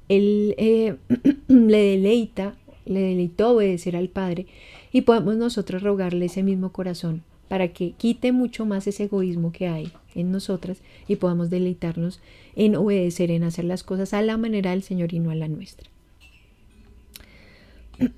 [0.10, 0.96] Él eh,
[1.48, 2.56] le deleita,
[2.86, 4.48] le deleitó obedecer al Padre
[4.92, 9.68] y podemos nosotros rogarle ese mismo corazón para que quite mucho más ese egoísmo que
[9.68, 12.22] hay en nosotras y podamos deleitarnos
[12.56, 15.48] en obedecer, en hacer las cosas a la manera del Señor y no a la
[15.48, 15.90] nuestra.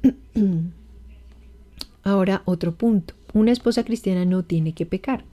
[2.04, 3.16] Ahora otro punto.
[3.34, 5.26] Una esposa cristiana no tiene que pecar.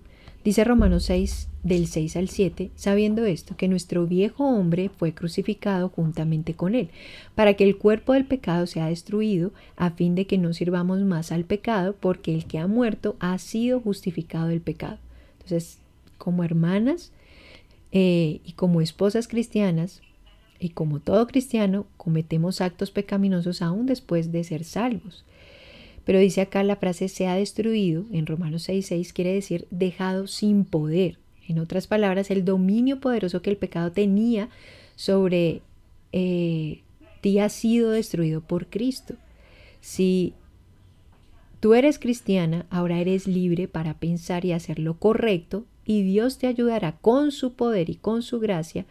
[0.45, 5.89] Dice Romanos 6, del 6 al 7, sabiendo esto, que nuestro viejo hombre fue crucificado
[5.89, 6.91] juntamente con él,
[7.35, 11.33] para que el cuerpo del pecado sea destruido, a fin de que no sirvamos más
[11.33, 14.99] al pecado, porque el que ha muerto ha sido justificado del pecado.
[15.33, 15.79] Entonces,
[16.19, 17.11] como hermanas
[17.91, 20.03] eh, y como esposas cristianas,
[20.61, 25.25] y como todo cristiano, cometemos actos pecaminosos aún después de ser salvos.
[26.05, 30.65] Pero dice acá la frase se ha destruido, en Romanos 6.6 quiere decir dejado sin
[30.65, 31.19] poder.
[31.49, 34.49] En otras palabras, el dominio poderoso que el pecado tenía
[34.97, 35.63] sobre
[36.13, 36.83] eh,
[37.21, 39.15] ti ha sido destruido por Cristo.
[39.81, 40.35] Si
[41.61, 46.47] tú eres cristiana, ahora eres libre para pensar y hacer lo correcto y Dios te
[46.47, 48.87] ayudará con su poder y con su gracia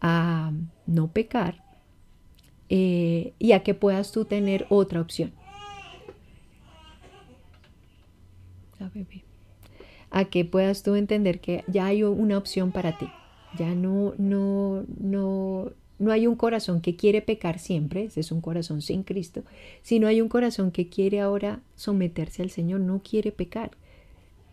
[0.00, 0.52] a
[0.86, 1.62] no pecar
[2.68, 5.32] eh, y a que puedas tú tener otra opción.
[8.80, 9.23] a
[10.22, 13.08] que puedas tú entender que ya hay una opción para ti.
[13.58, 18.40] Ya no, no, no, no hay un corazón que quiere pecar siempre, ese es un
[18.40, 19.42] corazón sin Cristo,
[19.82, 23.72] sino hay un corazón que quiere ahora someterse al Señor, no quiere pecar.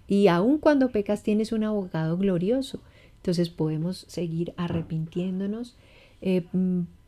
[0.08, 2.82] Y aun cuando pecas tienes un abogado glorioso.
[3.18, 5.78] Entonces podemos seguir arrepintiéndonos,
[6.22, 6.44] eh,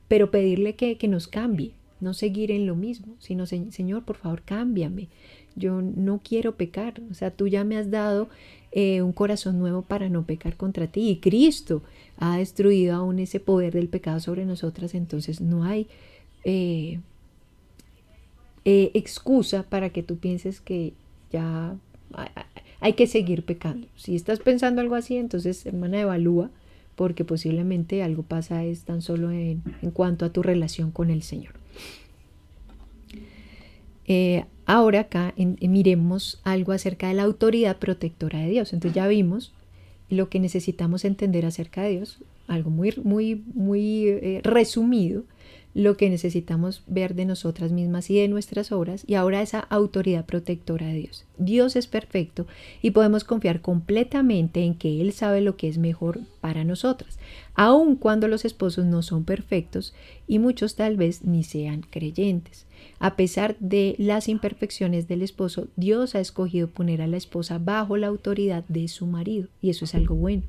[0.08, 4.44] pero pedirle que, que, nos cambie, no seguir en lo mismo, sino Señor, por favor,
[4.44, 5.10] cámbiame,
[5.56, 8.30] yo no quiero pecar, o sea, tú ya me has dado
[8.72, 11.84] eh, un corazón nuevo para no pecar contra ti y Cristo
[12.18, 15.88] ha destruido aún ese poder del pecado sobre nosotras, entonces no hay
[16.44, 17.00] eh,
[18.66, 20.94] eh, excusa para que tú pienses que
[21.32, 21.76] ya
[22.80, 23.88] hay que seguir pecando.
[23.96, 26.50] Si estás pensando algo así, entonces hermana evalúa
[26.96, 29.62] porque posiblemente algo pasa es tan solo en,
[29.94, 31.54] cuanto a tu relación con el Señor.
[34.66, 38.74] Ahora acá miremos algo acerca de la autoridad protectora de Dios.
[38.74, 39.54] Entonces ya vimos
[40.10, 45.24] lo que necesitamos entender acerca de Dios, algo muy, muy, muy eh, resumido,
[45.74, 50.26] lo que necesitamos ver de nosotras mismas y de nuestras obras, y ahora esa autoridad
[50.26, 51.26] protectora de Dios.
[51.38, 52.46] Dios es perfecto
[52.82, 57.18] y podemos confiar completamente en que Él sabe lo que es mejor para nosotras,
[57.56, 59.96] aun cuando los esposos no son perfectos
[60.28, 62.68] y muchos tal vez ni sean creyentes.
[63.04, 67.98] A pesar de las imperfecciones del esposo, Dios ha escogido poner a la esposa bajo
[67.98, 70.44] la autoridad de su marido, y eso es algo bueno.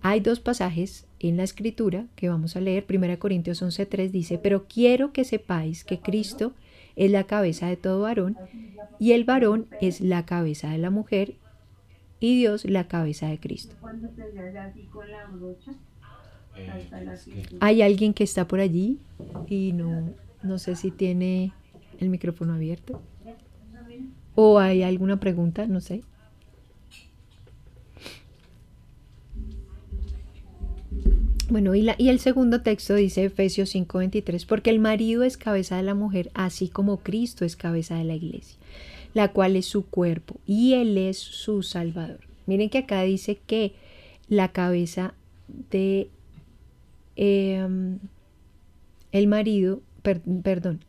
[0.00, 2.86] Hay dos pasajes en la escritura que vamos a leer.
[2.88, 6.54] 1 Corintios 11:3 dice, pero quiero que sepáis que Cristo
[6.96, 8.38] es la cabeza de todo varón
[8.98, 11.34] y el varón es la cabeza de la mujer
[12.18, 13.76] y Dios la cabeza de Cristo.
[17.60, 19.00] Hay alguien que está por allí
[19.48, 21.52] y no, no sé si tiene
[22.00, 23.00] el micrófono abierto.
[24.34, 25.66] ¿O hay alguna pregunta?
[25.66, 26.02] No sé.
[31.50, 35.76] Bueno, y, la, y, el segundo texto dice Efesios 5:23, porque el marido es cabeza
[35.76, 38.58] de la mujer, así como Cristo es cabeza de la iglesia,
[39.12, 42.20] la cual es su cuerpo, y Él es su Salvador.
[42.46, 43.74] Miren que acá dice que
[44.28, 45.14] la cabeza
[45.70, 46.08] de
[47.16, 47.98] em,
[49.12, 50.80] el marido, perdón,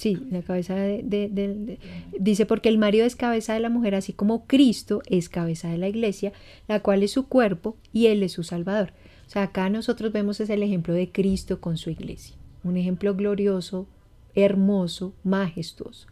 [0.00, 1.78] sí, la cabeza de,
[2.18, 5.76] dice porque el marido es cabeza de la mujer, así como Cristo es cabeza de
[5.76, 6.32] la iglesia,
[6.68, 8.94] la cual es su cuerpo, y Él es su Salvador.
[9.26, 12.34] O sea, acá nosotros vemos es el ejemplo de Cristo con su iglesia,
[12.64, 13.86] un ejemplo glorioso,
[14.34, 16.06] hermoso, majestuoso.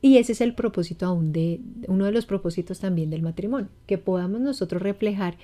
[0.00, 3.98] Y ese es el propósito aún de, uno de los propósitos también del matrimonio, que
[3.98, 5.36] podamos nosotros reflejar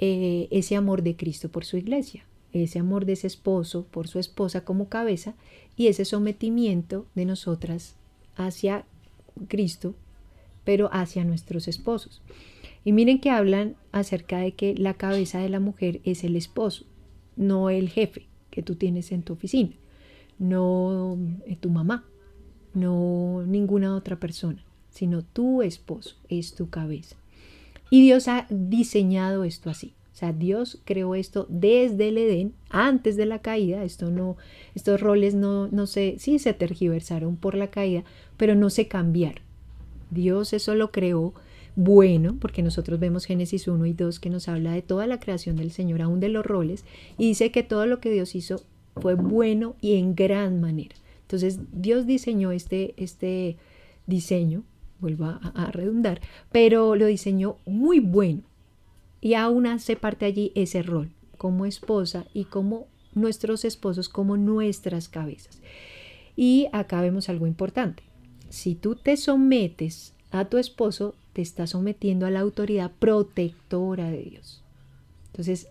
[0.00, 4.18] eh, ese amor de Cristo por su iglesia, ese amor de ese esposo por su
[4.18, 5.34] esposa como cabeza
[5.76, 7.94] y ese sometimiento de nosotras
[8.36, 8.84] hacia
[9.48, 9.94] Cristo,
[10.64, 12.22] pero hacia nuestros esposos.
[12.84, 16.84] Y miren que hablan acerca de que la cabeza de la mujer es el esposo,
[17.36, 19.72] no el jefe que tú tienes en tu oficina,
[20.38, 22.04] no eh, tu mamá,
[22.74, 27.16] no ninguna otra persona, sino tu esposo es tu cabeza.
[27.90, 29.94] Y Dios ha diseñado esto así.
[30.22, 33.82] Sea, Dios creó esto desde el Edén, antes de la caída.
[33.82, 34.36] Esto no,
[34.72, 38.04] estos roles no, no se, sí se tergiversaron por la caída,
[38.36, 39.42] pero no se cambiaron.
[40.12, 41.34] Dios eso lo creó
[41.74, 45.56] bueno, porque nosotros vemos Génesis 1 y 2 que nos habla de toda la creación
[45.56, 46.84] del Señor, aún de los roles,
[47.18, 48.62] y dice que todo lo que Dios hizo
[48.98, 50.94] fue bueno y en gran manera.
[51.22, 53.56] Entonces Dios diseñó este, este
[54.06, 54.62] diseño,
[55.00, 56.20] vuelvo a, a redundar,
[56.52, 58.42] pero lo diseñó muy bueno.
[59.22, 65.08] Y aún hace parte allí ese rol como esposa y como nuestros esposos, como nuestras
[65.08, 65.60] cabezas.
[66.36, 68.02] Y acá vemos algo importante.
[68.50, 74.22] Si tú te sometes a tu esposo, te está sometiendo a la autoridad protectora de
[74.22, 74.62] Dios.
[75.28, 75.68] Entonces,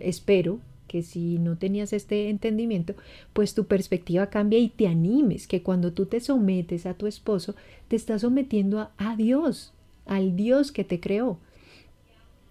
[0.00, 2.94] espero que si no tenías este entendimiento,
[3.32, 7.54] pues tu perspectiva cambia y te animes, que cuando tú te sometes a tu esposo,
[7.88, 9.72] te estás sometiendo a, Dios,
[10.06, 11.38] al Dios que te creó.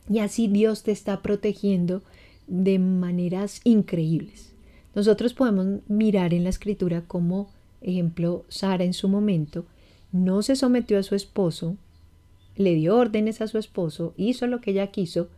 [0.09, 2.01] Y así Dios te está protegiendo
[2.47, 4.53] de maneras increíbles.
[4.95, 7.49] Nosotros podemos mirar en la escritura como,
[7.81, 9.65] ejemplo, Sara en su momento
[10.11, 11.75] no se sometió a su esposo,
[12.55, 15.29] le dio órdenes a su esposo, hizo lo que ella quiso,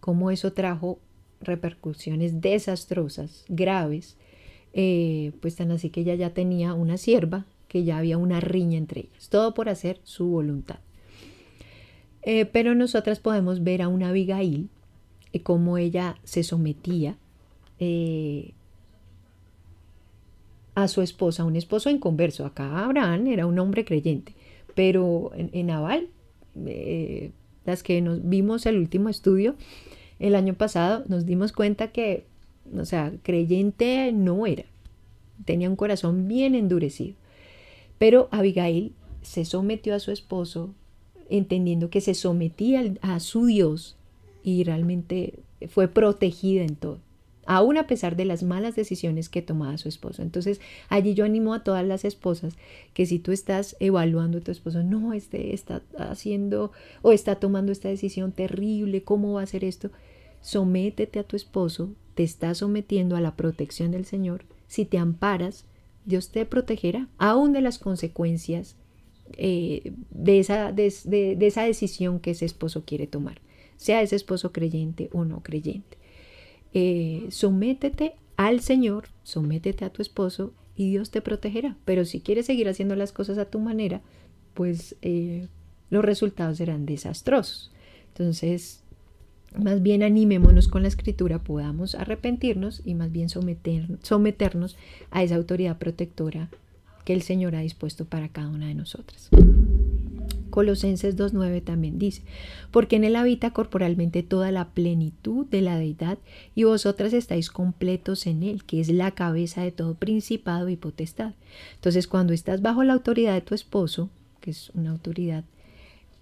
[0.00, 0.98] como eso trajo
[1.40, 4.16] repercusiones desastrosas, graves,
[4.72, 8.78] eh, pues tan así que ella ya tenía una sierva, que ya había una riña
[8.78, 10.78] entre ellas, todo por hacer su voluntad.
[12.22, 14.68] Eh, pero nosotras podemos ver a una Abigail,
[15.32, 17.16] eh, cómo ella se sometía
[20.74, 22.46] a su esposa, un esposo en converso.
[22.46, 24.34] Acá Abraham era un hombre creyente,
[24.74, 26.08] pero en, en Abal,
[26.66, 27.32] eh,
[27.64, 29.56] las que nos vimos el último estudio
[30.18, 32.24] el año pasado, nos dimos cuenta que,
[32.76, 34.64] o sea, creyente no era.
[35.44, 37.16] Tenía un corazón bien endurecido.
[37.98, 38.92] Pero Abigail
[39.22, 40.74] se sometió a su esposo
[41.30, 43.96] entendiendo que se sometía a su Dios
[44.42, 46.98] y realmente fue protegida en todo
[47.46, 50.22] aún a pesar de las malas decisiones que tomaba su esposo.
[50.22, 52.54] Entonces, allí yo animo a todas las esposas
[52.94, 57.72] que si tú estás evaluando a tu esposo, no, este está haciendo o está tomando
[57.72, 59.90] esta decisión terrible, ¿cómo va a hacer esto?
[60.40, 64.44] Sométete a tu esposo, te está sometiendo a la protección del Señor.
[64.66, 65.64] Si te amparas,
[66.04, 68.76] Dios te protegerá, aún de las consecuencias
[69.36, 73.40] eh, de, esa, de esa decisión que ese esposo quiere tomar,
[73.76, 75.98] sea ese esposo creyente o no creyente.
[76.74, 81.76] Eh, sométete al Señor, sométete a tu esposo y Dios te protegerá.
[81.84, 84.00] Pero si quieres seguir haciendo las cosas a tu manera,
[84.54, 85.48] pues eh,
[85.90, 87.70] los resultados serán desastrosos.
[88.08, 88.82] Entonces,
[89.56, 94.76] más bien animémonos con la escritura, podamos arrepentirnos y más bien someternos
[95.10, 96.48] a esa autoridad protectora
[97.04, 99.30] que el Señor ha dispuesto para cada una de nosotras.
[100.50, 102.22] Colosenses 2.9 también dice,
[102.70, 106.18] porque en él habita corporalmente toda la plenitud de la deidad
[106.54, 111.32] y vosotras estáis completos en él, que es la cabeza de todo principado y potestad.
[111.74, 115.44] Entonces cuando estás bajo la autoridad de tu esposo, que es una autoridad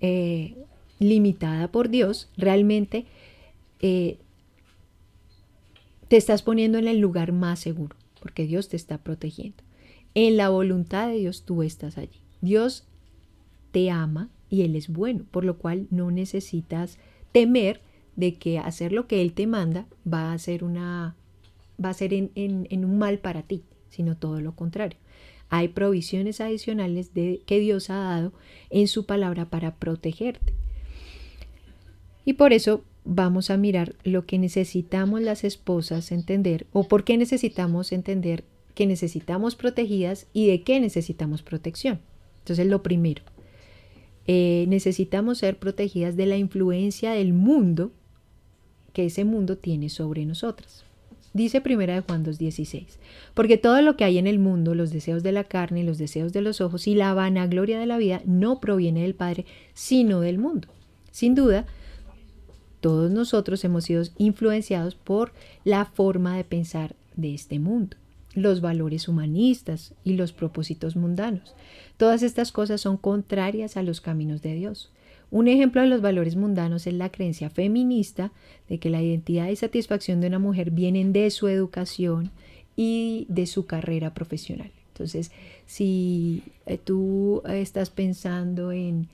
[0.01, 0.55] eh,
[1.01, 3.07] limitada por Dios, realmente
[3.81, 4.19] eh,
[6.07, 9.63] te estás poniendo en el lugar más seguro, porque Dios te está protegiendo.
[10.15, 12.21] En la voluntad de Dios tú estás allí.
[12.41, 12.87] Dios
[13.73, 16.99] te ama y Él es bueno, por lo cual no necesitas
[17.33, 17.81] temer
[18.17, 21.17] de que hacer lo que Él te manda va a ser una
[21.83, 24.99] va a ser en, en un mal para ti, sino todo lo contrario.
[25.51, 28.33] Hay provisiones adicionales de, que Dios ha dado
[28.71, 30.55] en su palabra para protegerte.
[32.25, 37.17] Y por eso vamos a mirar lo que necesitamos las esposas entender o por qué
[37.19, 38.45] necesitamos entender
[38.75, 42.01] que necesitamos protegidas y de qué necesitamos protección.
[42.41, 43.23] Entonces, lo primero,
[44.27, 47.93] eh, necesitamos ser protegidas de la influencia del mundo
[48.93, 50.85] que ese mundo tiene sobre nosotras.
[51.33, 52.99] Dice primera de Juan 2.16,
[53.35, 56.33] porque todo lo que hay en el mundo, los deseos de la carne, los deseos
[56.33, 60.39] de los ojos y la vanagloria de la vida, no proviene del Padre, sino del
[60.39, 60.67] mundo.
[61.13, 61.67] Sin duda,
[62.81, 65.33] todos nosotros hemos sido influenciados por
[65.65, 67.97] la forma de pensar de este mundo
[68.35, 71.55] los valores humanistas y los propósitos mundanos.
[71.97, 74.91] Todas estas cosas son contrarias a los caminos de Dios.
[75.31, 78.33] Un ejemplo de los valores mundanos es la creencia feminista
[78.69, 82.31] de que la identidad y satisfacción de una mujer vienen de su educación
[82.77, 84.73] y de su carrera profesional.
[84.93, 85.31] Entonces,
[85.67, 89.09] si eh, tú estás pensando en,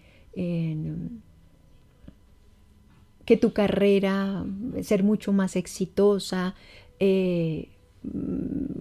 [3.25, 4.45] que tu carrera,
[4.83, 6.55] ser mucho más exitosa,
[7.01, 7.69] eh,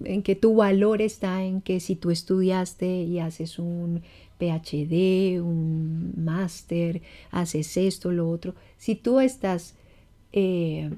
[0.04, 4.02] en que tu valor está en que si tú estudiaste y haces un
[4.38, 9.74] PhD, un máster, haces esto, lo otro, si tú estás
[10.32, 10.90] eh,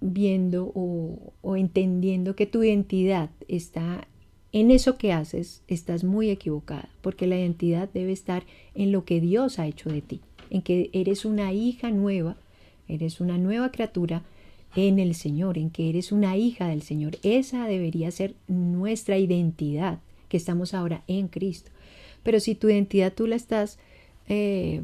[0.00, 4.06] viendo o, o entendiendo que tu identidad está
[4.52, 8.44] en eso que haces, estás muy equivocada, porque la identidad debe estar
[8.74, 10.20] en lo que Dios ha hecho de ti,
[10.50, 12.36] en que eres una hija nueva,
[12.88, 14.22] eres una nueva criatura
[14.76, 17.18] en el Señor, en que eres una hija del Señor.
[17.22, 21.70] Esa debería ser nuestra identidad, que estamos ahora en Cristo.
[22.22, 23.78] Pero si tu identidad tú la estás,
[24.28, 24.82] eh,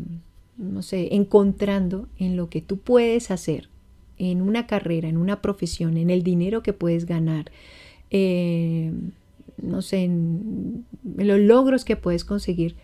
[0.57, 3.69] no sé, encontrando en lo que tú puedes hacer,
[4.19, 7.51] en una carrera, en una profesión, en el dinero que puedes ganar,
[8.11, 8.93] eh,
[9.63, 10.85] no sé, en
[11.17, 12.77] los logros que puedes conseguir,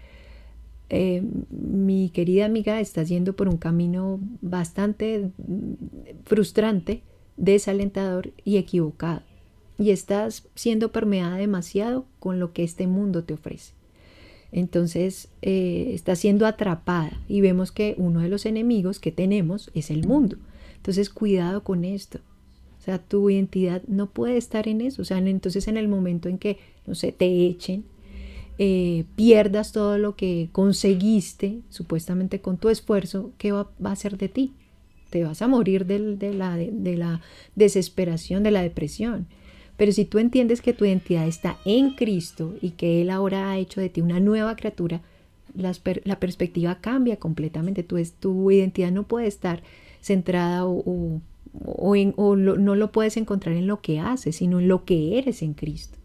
[0.89, 5.30] eh, mi querida amiga, estás yendo por un camino bastante
[6.24, 7.03] frustrante,
[7.37, 9.22] desalentador y equivocado.
[9.78, 13.72] Y estás siendo permeada demasiado con lo que este mundo te ofrece.
[14.53, 19.91] Entonces eh, estás siendo atrapada y vemos que uno de los enemigos que tenemos es
[19.91, 20.37] el mundo.
[20.76, 22.20] Entonces cuidado con esto.
[22.78, 25.03] O sea, tu identidad no puede estar en eso.
[25.03, 27.84] O sea, entonces en el momento en que, no sé, te echen,
[28.59, 34.28] eh, pierdas todo lo que conseguiste supuestamente con tu esfuerzo, ¿qué va, a ser de
[34.28, 34.54] ti?
[35.11, 35.98] Te vas a morir de,
[36.34, 37.20] la, de, la
[37.54, 39.26] desesperación, de la depresión.
[39.76, 43.59] Pero si tú entiendes que tu identidad está en Cristo y que Él ahora ha
[43.59, 45.02] hecho de ti una nueva criatura,
[45.54, 47.82] la perspectiva cambia completamente.
[47.82, 49.62] Tu, tu identidad no puede estar
[50.00, 51.20] centrada o,
[52.36, 55.98] no lo puedes encontrar en lo que haces, sino en lo que eres en Cristo.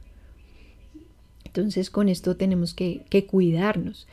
[1.54, 4.08] Entonces con esto tenemos que, cuidarnos.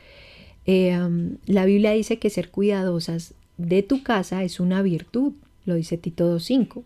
[0.65, 0.99] Eh,
[1.45, 5.33] la Biblia dice que ser cuidadosas de tu casa es una virtud,
[5.65, 6.83] lo dice Tito 2.5,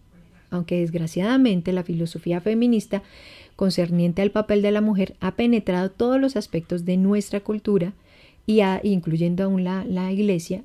[0.51, 3.01] aunque desgraciadamente la filosofía feminista
[3.55, 7.93] concerniente al papel de la mujer ha penetrado todos los aspectos de nuestra cultura
[8.45, 10.63] y incluyendo aún la, la iglesia,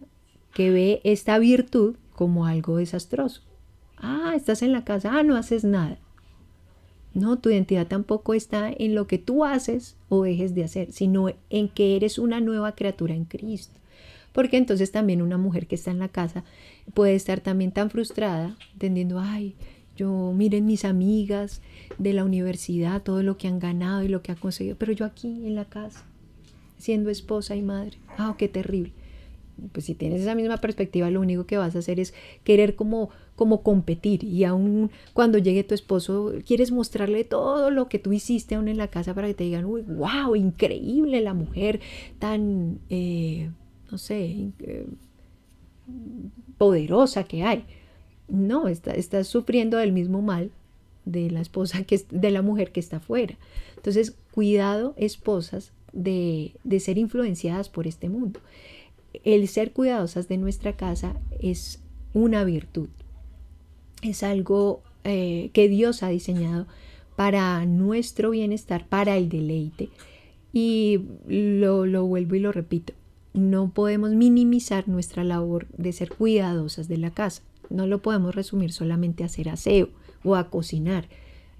[0.52, 3.40] que ve esta virtud como algo desastroso.
[3.96, 5.98] Ah, estás en la casa, ah, no haces nada.
[7.18, 11.30] No, tu identidad tampoco está en lo que tú haces o dejes de hacer, sino
[11.50, 13.74] en que eres una nueva criatura en Cristo.
[14.32, 16.44] Porque entonces también una mujer que está en la casa
[16.94, 19.56] puede estar también tan frustrada, entendiendo, ay,
[19.96, 21.60] yo miren mis amigas
[21.98, 25.04] de la universidad, todo lo que han ganado y lo que han conseguido, pero yo
[25.04, 26.04] aquí en la casa,
[26.78, 28.92] siendo esposa y madre, ah, qué terrible.
[29.72, 33.10] Pues si tienes esa misma perspectiva, lo único que vas a hacer es querer como,
[33.36, 34.24] como competir.
[34.24, 38.76] Y aún cuando llegue tu esposo, quieres mostrarle todo lo que tú hiciste aún en
[38.76, 41.80] la casa para que te digan, uy, wow, increíble la mujer
[42.18, 43.50] tan, eh,
[43.90, 44.86] no sé, eh,
[46.56, 47.64] poderosa que hay.
[48.28, 50.50] No, estás sufriendo del mismo mal
[51.04, 53.36] de la esposa que de la mujer que está afuera.
[53.76, 58.40] Entonces, cuidado, esposas, de, de ser influenciadas por este mundo.
[59.24, 61.80] El ser cuidadosas de nuestra casa es
[62.14, 62.88] una virtud.
[64.02, 66.66] Es algo eh, que Dios ha diseñado
[67.16, 69.88] para nuestro bienestar, para el deleite.
[70.52, 72.94] Y lo, lo vuelvo y lo repito,
[73.34, 77.42] no podemos minimizar nuestra labor de ser cuidadosas de la casa.
[77.70, 79.90] No lo podemos resumir solamente a hacer aseo
[80.24, 81.08] o a cocinar.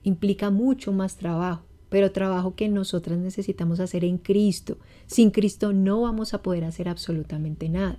[0.04, 4.78] Implica mucho más trabajo, pero trabajo que nosotras necesitamos hacer en Cristo.
[5.06, 7.98] Sin Cristo no vamos a poder hacer absolutamente nada.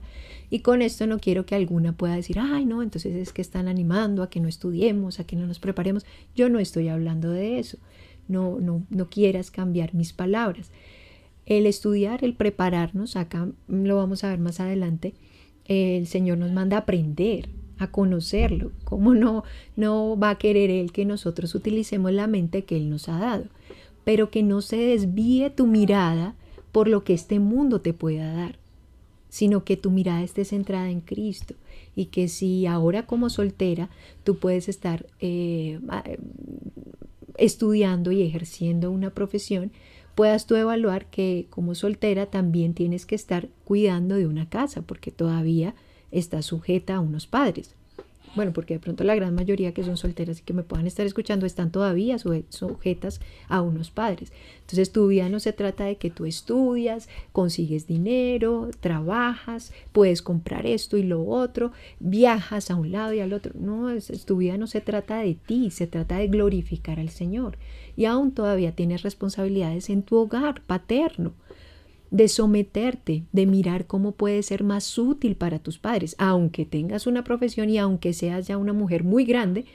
[0.50, 3.68] Y con esto no quiero que alguna pueda decir, ay, no, entonces es que están
[3.68, 6.06] animando a que no estudiemos, a que no nos preparemos.
[6.36, 7.78] Yo no estoy hablando de eso.
[8.28, 10.72] No, no, no quieras cambiar mis palabras.
[11.46, 15.16] El estudiar, el prepararnos, acá lo vamos a ver más adelante,
[15.66, 18.72] el Señor nos manda a aprender, a conocerlo.
[18.84, 19.44] ¿Cómo no,
[19.76, 23.46] no va a querer Él que nosotros utilicemos la mente que Él nos ha dado?
[24.04, 26.36] Pero que no se desvíe tu mirada
[26.72, 28.60] por lo que este mundo te pueda dar,
[29.30, 31.56] sino que tu mirada esté centrada en Cristo
[31.96, 33.90] y que si ahora como soltera
[34.24, 35.80] tú puedes estar eh,
[37.38, 39.72] estudiando y ejerciendo una profesión,
[40.16, 45.12] puedas tú evaluar que como soltera también tienes que estar cuidando de una casa, porque
[45.12, 45.76] todavía
[46.12, 47.76] está sujeta a unos padres.
[48.36, 51.06] Bueno, porque de pronto la gran mayoría que son solteras y que me puedan estar
[51.06, 54.32] escuchando están todavía sujetas a unos padres.
[54.62, 60.68] Entonces tu vida no se trata de que tú estudias, consigues dinero, trabajas, puedes comprar
[60.68, 63.54] esto y lo otro, viajas a un lado y al otro.
[63.56, 63.90] No,
[64.26, 67.58] tu vida no se trata de ti, se trata de glorificar al Señor.
[67.98, 71.34] Y aún todavía tienes responsabilidades en tu hogar paterno
[72.12, 77.24] de someterte, de mirar cómo puede ser más útil para tus padres, aunque tengas una
[77.24, 79.66] profesión y aunque seas ya una mujer muy grande,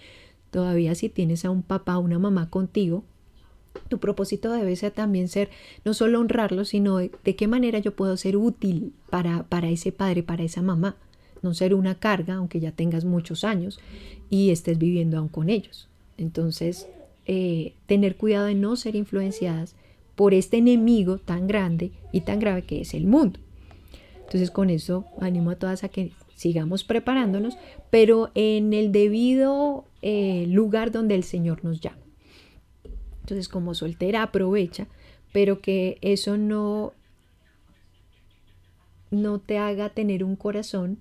[0.50, 3.04] todavía si tienes a un papá o una mamá contigo,
[3.88, 5.50] tu propósito debe ser también ser
[5.84, 10.22] no solo honrarlo, sino de, qué manera yo puedo ser útil para, para ese padre,
[10.22, 10.96] para esa mamá,
[11.42, 13.78] no ser una carga, aunque ya tengas muchos años
[14.30, 15.88] y estés viviendo aún con ellos.
[16.16, 16.88] Entonces,
[17.26, 19.74] eh, tener cuidado de no ser influenciadas
[20.14, 23.40] por este enemigo tan grande y tan grave que es el mundo.
[24.20, 27.56] Entonces con eso animo a todas a que sigamos preparándonos,
[27.90, 31.98] pero en el debido eh, lugar donde el Señor nos llama.
[33.20, 34.86] Entonces como soltera aprovecha,
[35.32, 36.92] pero que eso no,
[39.10, 40.98] no te haga tener un corazón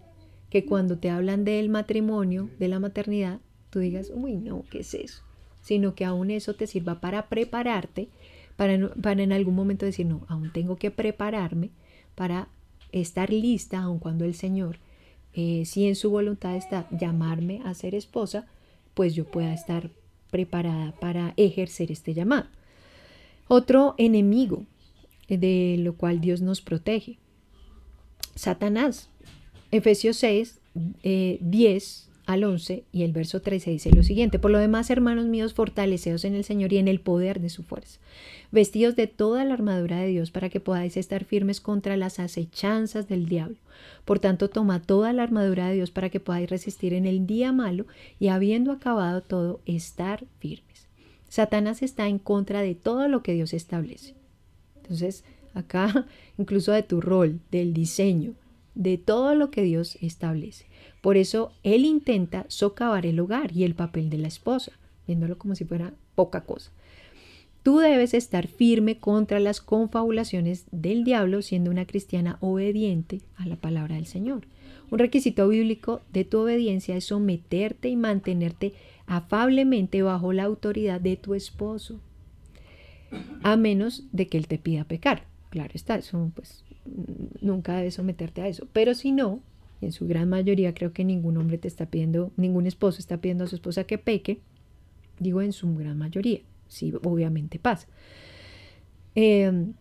[0.50, 3.40] que cuando te hablan del matrimonio, de la maternidad,
[3.70, 5.24] tú digas, uy, no, ¿qué es eso?
[5.62, 8.10] Sino que aún eso te sirva para prepararte
[8.56, 11.72] para, en algún momento decir, no, aún tengo que prepararme
[12.16, 12.48] para
[12.92, 14.78] estar lista, aun cuando el Señor,
[15.34, 18.46] eh, si en su voluntad está llamarme a ser esposa,
[18.94, 19.90] pues yo pueda estar
[20.30, 22.48] preparada para ejercer este llamado.
[23.48, 24.66] Otro enemigo
[25.28, 27.18] de lo cual Dios nos protege,
[28.36, 29.10] Satanás.
[29.72, 34.58] Efesios 6, 10 eh, al 11 y el verso 13 dice lo siguiente, por lo
[34.58, 38.00] demás, hermanos míos, fortaleceos en el Señor y en el poder de su fuerza,
[38.52, 43.08] vestidos de toda la armadura de Dios para que podáis estar firmes contra las acechanzas
[43.08, 43.58] del diablo.
[44.06, 47.52] Por tanto, toma toda la armadura de Dios para que podáis resistir en el día
[47.52, 47.86] malo
[48.20, 50.88] y habiendo acabado todo, estar firmes.
[51.30, 54.14] Satanás está en contra de todo lo que Dios establece.
[54.78, 56.06] Entonces, acá,
[56.38, 58.34] incluso de tu rol, del diseño,
[58.76, 60.66] de todo lo que Dios establece.
[61.04, 64.72] Por eso Él intenta socavar el hogar y el papel de la esposa,
[65.06, 66.72] viéndolo como si fuera poca cosa.
[67.62, 73.58] Tú debes estar firme contra las confabulaciones del diablo siendo una cristiana obediente a la
[73.58, 74.48] palabra del Señor.
[74.92, 78.72] Un requisito bíblico de tu obediencia es someterte y mantenerte
[79.06, 82.00] afablemente bajo la autoridad de tu esposo,
[83.42, 85.26] a menos de que él te pida pecar.
[85.50, 86.64] Claro está, eso pues
[87.42, 88.70] nunca debes someterte a eso.
[88.72, 89.42] Pero si no,
[89.86, 93.44] en su gran mayoría creo que ningún hombre te está pidiendo, ningún esposo está pidiendo
[93.44, 94.40] a su esposa que peque,
[95.20, 97.88] digo en su gran mayoría, sí, obviamente pasa.
[99.16, 99.74] Em,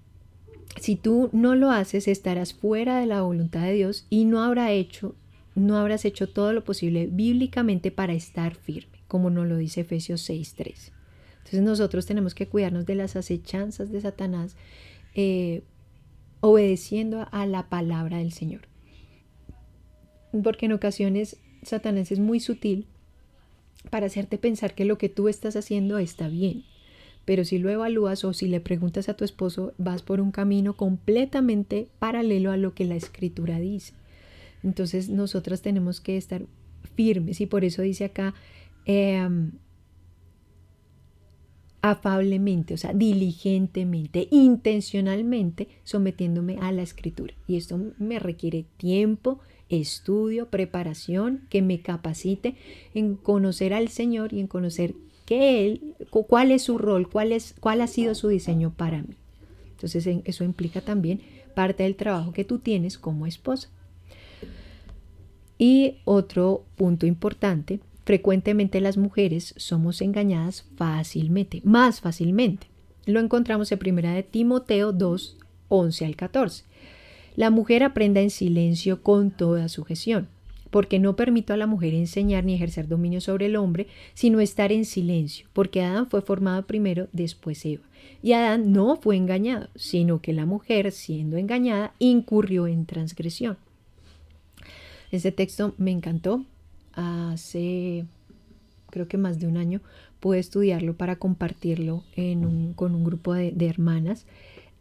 [0.80, 4.72] si tú no lo haces, estarás fuera de la voluntad de Dios y no habrá
[4.72, 5.14] hecho,
[5.54, 10.22] no habrás hecho todo lo posible bíblicamente para estar firme, como nos lo dice Efesios
[10.28, 10.92] 6:3.
[11.38, 14.56] Entonces nosotros tenemos que cuidarnos de las acechanzas de Satanás,
[15.14, 15.62] eh,
[16.40, 18.71] obedeciendo a la palabra del Señor.
[20.42, 22.86] Porque en ocasiones Satanás es muy sutil
[23.90, 26.64] para hacerte pensar que lo que tú estás haciendo está bien.
[27.24, 30.76] Pero si lo evalúas o si le preguntas a tu esposo, vas por un camino
[30.76, 33.92] completamente paralelo a lo que la escritura dice.
[34.62, 36.42] Entonces nosotras tenemos que estar
[36.96, 38.34] firmes y por eso dice acá
[38.86, 39.52] em,
[41.80, 47.34] afablemente, o sea, diligentemente, intencionalmente, sometiéndome a la escritura.
[47.46, 49.40] Y esto me requiere tiempo,
[49.80, 52.56] estudio, preparación, que me capacite
[52.94, 54.94] en conocer al Señor y en conocer
[55.24, 59.16] que Él, cuál es su rol, cuál, es, cuál ha sido su diseño para mí.
[59.72, 61.20] Entonces eso implica también
[61.54, 63.68] parte del trabajo que tú tienes como esposa.
[65.58, 72.66] Y otro punto importante, frecuentemente las mujeres somos engañadas fácilmente, más fácilmente.
[73.06, 75.36] Lo encontramos en primera de Timoteo 2,
[75.68, 76.64] 11 al 14.
[77.34, 80.28] La mujer aprenda en silencio con toda sujeción,
[80.70, 84.70] porque no permito a la mujer enseñar ni ejercer dominio sobre el hombre, sino estar
[84.70, 87.84] en silencio, porque Adán fue formado primero, después Eva.
[88.22, 93.56] Y Adán no fue engañado, sino que la mujer, siendo engañada, incurrió en transgresión.
[95.10, 96.44] Este texto me encantó.
[96.94, 98.04] Hace
[98.90, 99.80] creo que más de un año
[100.20, 102.04] pude estudiarlo para compartirlo
[102.76, 104.26] con un grupo de hermanas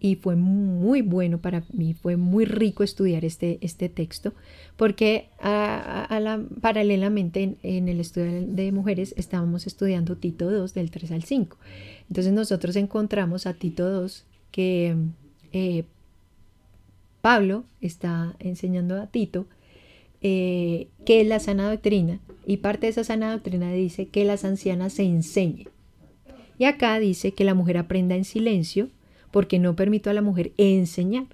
[0.04, 4.34] y fue muy bueno para mí, fue muy rico estudiar este, este texto,
[4.76, 11.12] porque a, la, paralelamente en, el estudio de mujeres estábamos estudiando Tito 2 del 3
[11.12, 11.56] al 5.
[12.10, 14.96] Entonces nosotros encontramos a Tito 2 que
[15.54, 15.84] eh,
[17.22, 19.46] Pablo está enseñando a Tito
[20.24, 24.46] eh, que es la sana doctrina y parte de esa sana doctrina dice que las
[24.46, 25.68] ancianas se enseñen.
[26.58, 28.90] Y acá dice que la mujer aprenda en silencio
[29.32, 31.26] porque no permito a la mujer enseñar.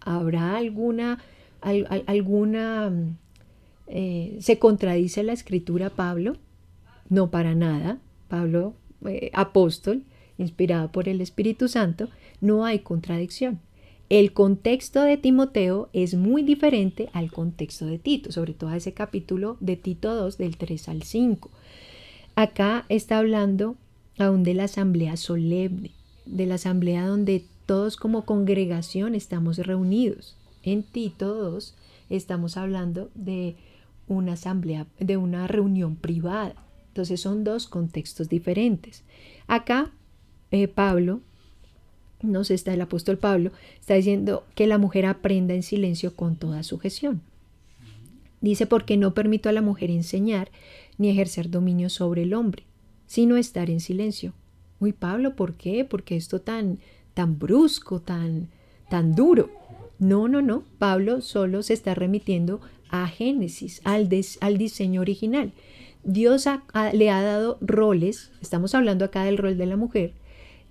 [0.00, 1.18] ¿Habrá alguna,
[1.60, 2.92] alguna,
[3.86, 6.36] eh, se contradice la escritura Pablo?
[7.08, 7.98] No para nada.
[8.28, 8.74] Pablo,
[9.06, 10.02] eh, apóstol,
[10.38, 12.08] inspirado por el Espíritu Santo,
[12.40, 13.60] no hay contradicción.
[14.10, 18.92] El contexto de Timoteo es muy diferente al contexto de Tito, sobre todo a ese
[18.92, 21.50] capítulo de Tito 2 del 3 al 5.
[22.34, 23.76] Acá está hablando
[24.18, 25.92] aún de la asamblea solemne,
[26.26, 30.36] de la asamblea donde todos como congregación estamos reunidos.
[30.62, 31.74] En Tito 2
[32.10, 33.56] estamos hablando de
[34.08, 36.54] una asamblea, de una reunión privada.
[36.88, 39.02] Entonces son dos contextos diferentes.
[39.46, 39.90] Acá
[40.50, 41.20] eh, Pablo,
[42.22, 43.50] nos está el apóstol Pablo,
[43.80, 47.22] está diciendo que la mujer aprenda en silencio con toda sujeción.
[48.40, 50.50] Dice porque no permito a la mujer enseñar
[50.98, 52.64] ni ejercer dominio sobre el hombre,
[53.06, 54.32] sino estar en silencio.
[54.80, 55.84] Uy, Pablo, ¿por qué?
[55.84, 56.78] Porque esto tan,
[57.14, 58.48] tan brusco, tan,
[58.88, 59.50] tan duro.
[59.98, 60.64] No, no, no.
[60.78, 62.60] Pablo solo se está remitiendo
[62.90, 64.08] a Génesis, al,
[64.40, 65.52] al diseño original.
[66.04, 66.46] Dios
[66.92, 70.12] le ha dado roles, estamos hablando acá del rol de la mujer,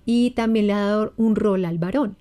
[0.06, 2.16] y también le ha dado un rol al varón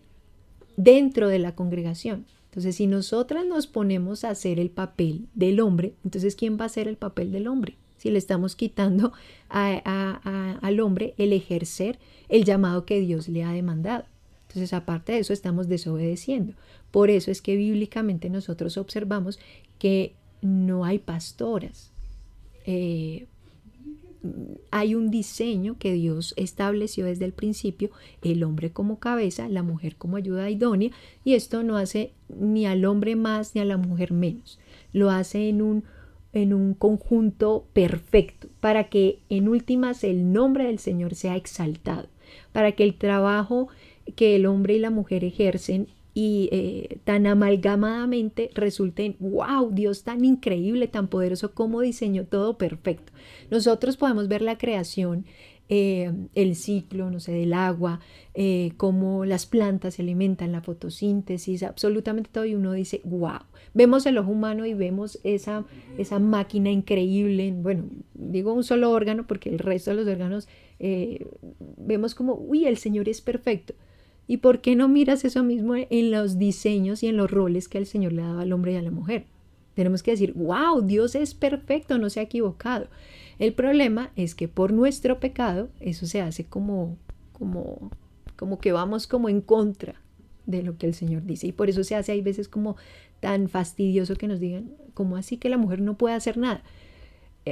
[0.78, 2.26] dentro de la congregación.
[2.46, 6.68] Entonces, si nosotras nos ponemos a hacer el papel del hombre, entonces, ¿quién va a
[6.68, 7.78] hacer el papel del hombre?
[8.04, 9.14] Si le estamos quitando
[9.48, 14.04] al hombre el ejercer el llamado que Dios le ha demandado.
[14.50, 16.54] Entonces, aparte de eso, estamos desobedeciendo.
[16.92, 19.40] Por eso es que bíblicamente nosotros observamos
[19.80, 21.92] que no hay pastoras.
[22.66, 23.26] Eh,
[24.70, 27.90] hay un diseño que Dios estableció desde el principio,
[28.22, 30.92] el hombre como cabeza, la mujer como ayuda idónea,
[31.24, 34.60] y esto no hace ni al hombre más ni a la mujer menos.
[34.92, 35.86] Lo hace en un
[36.34, 42.08] en un conjunto perfecto, para que en últimas el nombre del Señor sea exaltado,
[42.52, 43.70] para que el trabajo
[44.16, 50.24] que el hombre y la mujer ejercen y eh, tan amalgamadamente resulten, wow, Dios tan
[50.24, 53.12] increíble, tan poderoso, como diseñó todo perfecto.
[53.50, 55.26] Nosotros podemos ver la creación
[55.70, 58.00] eh, el ciclo, no sé, del agua,
[58.34, 63.40] eh, cómo las plantas se alimentan, la fotosíntesis, absolutamente todo, y uno dice, wow,
[63.74, 65.66] vemos el ojo humano y vemos esa,
[65.98, 70.48] esa máquina increíble, bueno, digo un solo órgano porque el resto de los órganos
[70.80, 71.26] eh,
[71.78, 73.74] vemos como, uy, el Señor es perfecto.
[74.28, 77.78] ¿Y por qué no miras eso mismo en los diseños y en los roles que
[77.78, 79.26] el Señor le ha dado al hombre y a la mujer?
[79.76, 82.88] Tenemos que decir, wow, Dios es perfecto, no se ha equivocado.
[83.40, 86.98] El problema es que por nuestro pecado eso se hace como,
[87.32, 87.92] como,
[88.36, 89.96] como que vamos como en contra
[90.46, 91.48] de lo que el Señor dice.
[91.48, 92.76] Y por eso se hace hay veces como
[93.20, 96.64] tan fastidioso que nos digan, ¿cómo así que la mujer no puede hacer nada?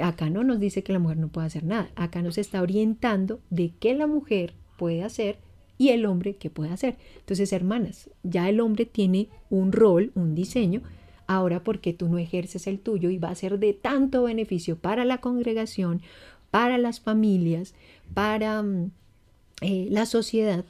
[0.01, 1.89] Acá no nos dice que la mujer no puede hacer nada.
[1.95, 5.37] Acá nos está orientando de qué la mujer puede hacer
[5.77, 6.97] y el hombre qué puede hacer.
[7.17, 10.81] Entonces, hermanas, ya el hombre tiene un rol, un diseño,
[11.35, 15.05] ahora porque tú no ejerces el tuyo y va a ser de tanto beneficio para
[15.05, 16.01] la congregación,
[16.49, 17.73] para las familias,
[18.13, 18.91] para mm,
[19.61, 20.65] eh, la sociedad,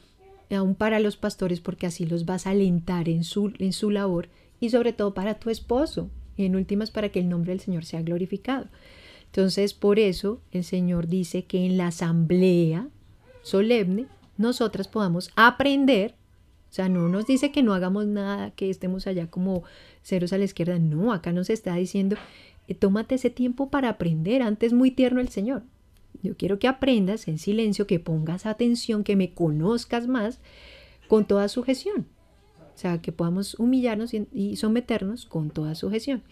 [0.49, 4.30] aún para los pastores, porque así los vas a alentar en su, en su labor
[4.59, 7.86] y sobre todo para tu esposo y en últimas para que el nombre del Señor
[7.86, 8.68] sea glorificado.
[9.26, 12.88] Entonces, por eso el Señor dice que en la asamblea
[13.43, 14.07] solemne
[14.38, 16.16] nosotras podamos aprender,
[16.72, 19.63] o sea, no nos dice que no hagamos nada, que estemos allá como
[20.03, 22.15] ceros a la izquierda, no, acá nos está diciendo,
[22.69, 25.63] eh, tómate ese tiempo para aprender, antes muy tierno el Señor.
[26.24, 30.39] Yo quiero que aprendas en silencio, que pongas atención, que me conozcas más
[31.09, 32.05] con toda sujeción.
[32.74, 36.24] O sea, que podamos humillarnos y, someternos con toda sujeción.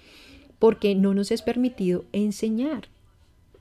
[0.57, 2.87] Porque no nos es permitido enseñar.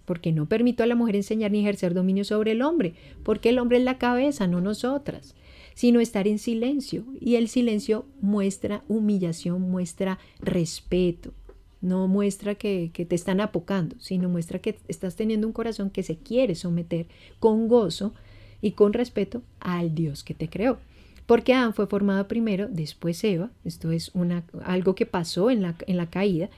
[0.04, 2.94] Porque no permito a la mujer enseñar ni ejercer dominio sobre el hombre.
[3.24, 5.34] Porque el hombre es la cabeza, no nosotras.
[5.78, 7.04] Sino estar en silencio.
[7.20, 11.32] Y el silencio muestra humillación, muestra respeto.
[11.80, 16.02] No muestra que, que, te están apocando, sino muestra que estás teniendo un corazón que
[16.02, 17.06] se quiere someter
[17.38, 18.12] con gozo
[18.60, 20.78] y con respeto al Dios que te creó.
[21.26, 23.52] Porque Adán fue formado primero, después Eva.
[23.64, 26.50] Esto es una, algo que pasó en la, en la caída.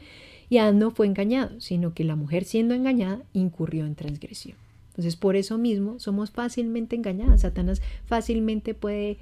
[0.49, 4.57] Y Adán no fue engañado, sino que la mujer siendo engañada incurrió en transgresión.
[4.91, 7.43] Entonces, por eso mismo somos fácilmente engañadas.
[7.43, 9.19] Satanás fácilmente puede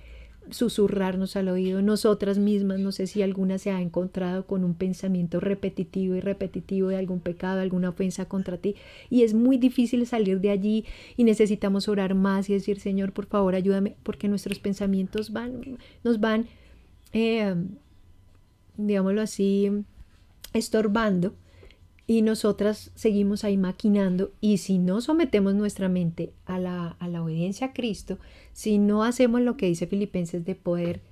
[0.50, 5.40] susurrarnos al oído, nosotras mismas, no sé si alguna se ha encontrado con un pensamiento
[5.40, 8.74] repetitivo y repetitivo de algún pecado, alguna ofensa contra ti,
[9.10, 10.84] y es muy difícil salir de allí
[11.16, 16.20] y necesitamos orar más y decir, Señor, por favor, ayúdame, porque nuestros pensamientos van, nos
[16.20, 16.46] van,
[17.12, 17.54] eh,
[18.76, 19.70] digámoslo así,
[20.52, 21.34] estorbando
[22.10, 27.22] y nosotras seguimos ahí maquinando y si no sometemos nuestra mente a la, a la
[27.22, 28.18] obediencia a Cristo,
[28.54, 31.02] si no hacemos lo que dice Filipenses de poder,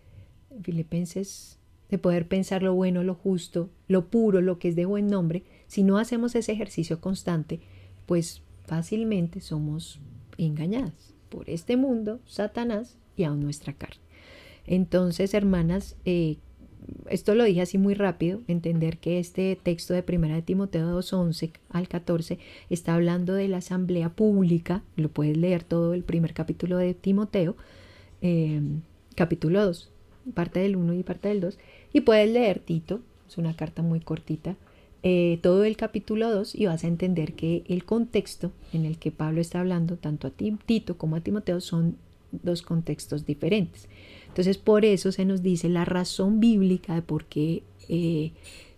[0.63, 1.59] Filipenses,
[1.91, 5.45] de poder pensar lo bueno, lo justo, lo puro, lo que es de buen nombre,
[5.67, 7.61] si no hacemos ese ejercicio constante,
[8.07, 10.01] pues fácilmente somos
[10.39, 14.01] engañadas por este mundo, Satanás y aún nuestra carne.
[14.65, 16.39] Entonces, hermanas, eh,
[17.09, 21.13] esto lo dije así muy rápido, entender que este texto de Primera de Timoteo 2,
[21.13, 22.39] 11 al 14
[22.71, 27.57] está hablando de la asamblea pública, lo puedes leer todo el primer capítulo de Timoteo,
[28.23, 28.61] eh,
[29.15, 29.91] capítulo 2,
[30.35, 31.59] parte del 1 y parte del 2,
[31.93, 34.57] y puedes leer Tito, es una carta muy cortita,
[35.03, 39.13] eh, todo el capítulo 2 y vas a entender que el contexto en el que
[39.13, 41.97] Pablo está hablando, tanto a Tito como a Timoteo, son
[42.33, 43.89] dos contextos diferentes.
[44.37, 48.33] Entonces, por eso se nos dice la razón bíblica de por qué eh,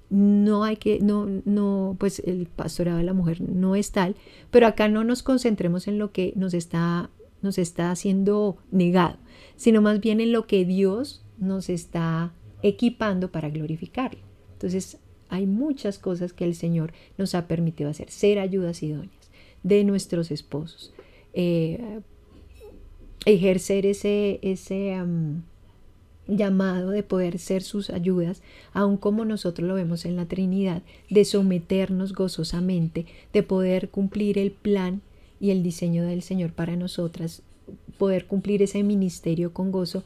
[0.08, 4.14] no hay que, no, no, pues el pastorado de la mujer no es tal,
[4.52, 7.10] pero acá no nos concentremos en lo que nos está,
[7.42, 9.18] nos está haciendo negado,
[9.56, 12.32] sino más bien en lo que Dios nos está
[12.62, 14.20] equipando para glorificarlo.
[14.52, 14.98] Entonces,
[15.28, 19.28] hay muchas cosas que el Señor nos ha permitido hacer, ser ayudas idóneas
[19.64, 20.94] de nuestros esposos,
[21.32, 21.98] eh,
[23.24, 24.96] ejercer ese, ese
[26.28, 28.42] llamado de poder ser sus ayudas,
[28.72, 34.50] aun como nosotros lo vemos en la Trinidad, de someternos gozosamente, de poder cumplir el
[34.50, 35.00] plan
[35.40, 37.42] y el diseño del Señor para nosotras,
[37.96, 40.04] poder cumplir ese ministerio con gozo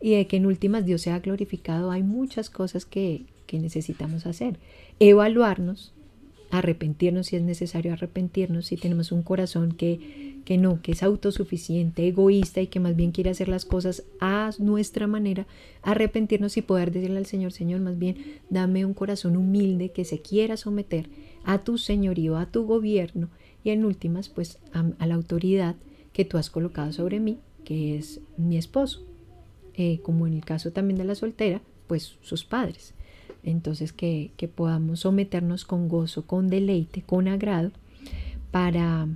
[0.00, 1.90] y de que en últimas Dios sea glorificado.
[1.90, 4.58] Hay muchas cosas que, que necesitamos hacer.
[4.98, 5.92] Evaluarnos,
[6.52, 12.06] arrepentirnos si es necesario arrepentirnos, si tenemos un corazón que, que no, que es autosuficiente,
[12.06, 15.46] egoísta y que más bien quiere hacer las cosas a nuestra manera,
[15.82, 18.18] arrepentirnos y poder decirle al Señor, Señor, más bien
[18.50, 21.08] dame un corazón humilde que se quiera someter
[21.42, 23.30] a tu señorío, a tu gobierno
[23.64, 25.74] y en últimas pues a, la autoridad
[26.12, 29.02] que tú has colocado sobre mí, que es mi esposo,
[29.72, 32.92] eh, como en el caso también de la soltera, pues sus padres.
[33.42, 37.72] Entonces que, podamos someternos con gozo, con deleite, con agrado
[38.50, 39.08] para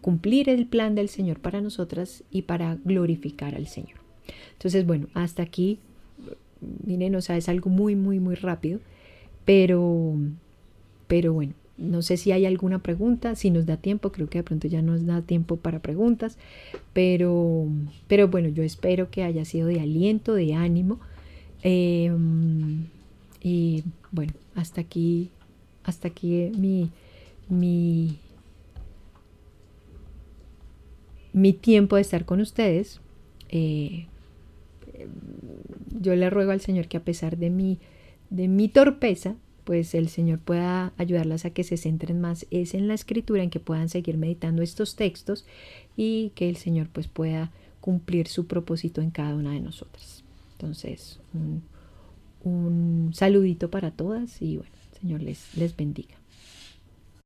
[0.00, 3.98] cumplir el plan del Señor para nosotras y para glorificar al Señor.
[4.52, 5.78] Entonces, bueno, hasta aquí,
[6.84, 8.80] miren, o sea, es algo muy, muy, muy rápido,
[9.44, 10.16] pero,
[11.06, 14.44] pero bueno, no sé si hay alguna pregunta, si nos da tiempo, creo que de
[14.44, 16.36] pronto ya nos da tiempo para preguntas,
[16.92, 17.66] pero,
[18.08, 20.98] pero bueno, yo espero que haya sido de aliento, de ánimo.
[21.62, 22.86] Em,
[23.40, 25.30] y bueno, hasta aquí,
[25.84, 26.90] hasta aquí mi,
[27.48, 28.18] mi,
[31.32, 33.00] mi tiempo de estar con ustedes.
[33.48, 34.06] Eh,
[36.00, 37.78] yo le ruego al Señor que a pesar de mi,
[38.30, 42.88] de mi torpeza, pues el Señor pueda ayudarlas a que se centren más es en
[42.88, 45.46] la escritura, en que puedan seguir meditando estos textos
[45.96, 50.24] y que el Señor pues pueda cumplir su propósito en cada una de nosotras.
[50.52, 51.62] Entonces, un,
[52.42, 56.17] Un saludito para todas y bueno, Señor les, les bendiga.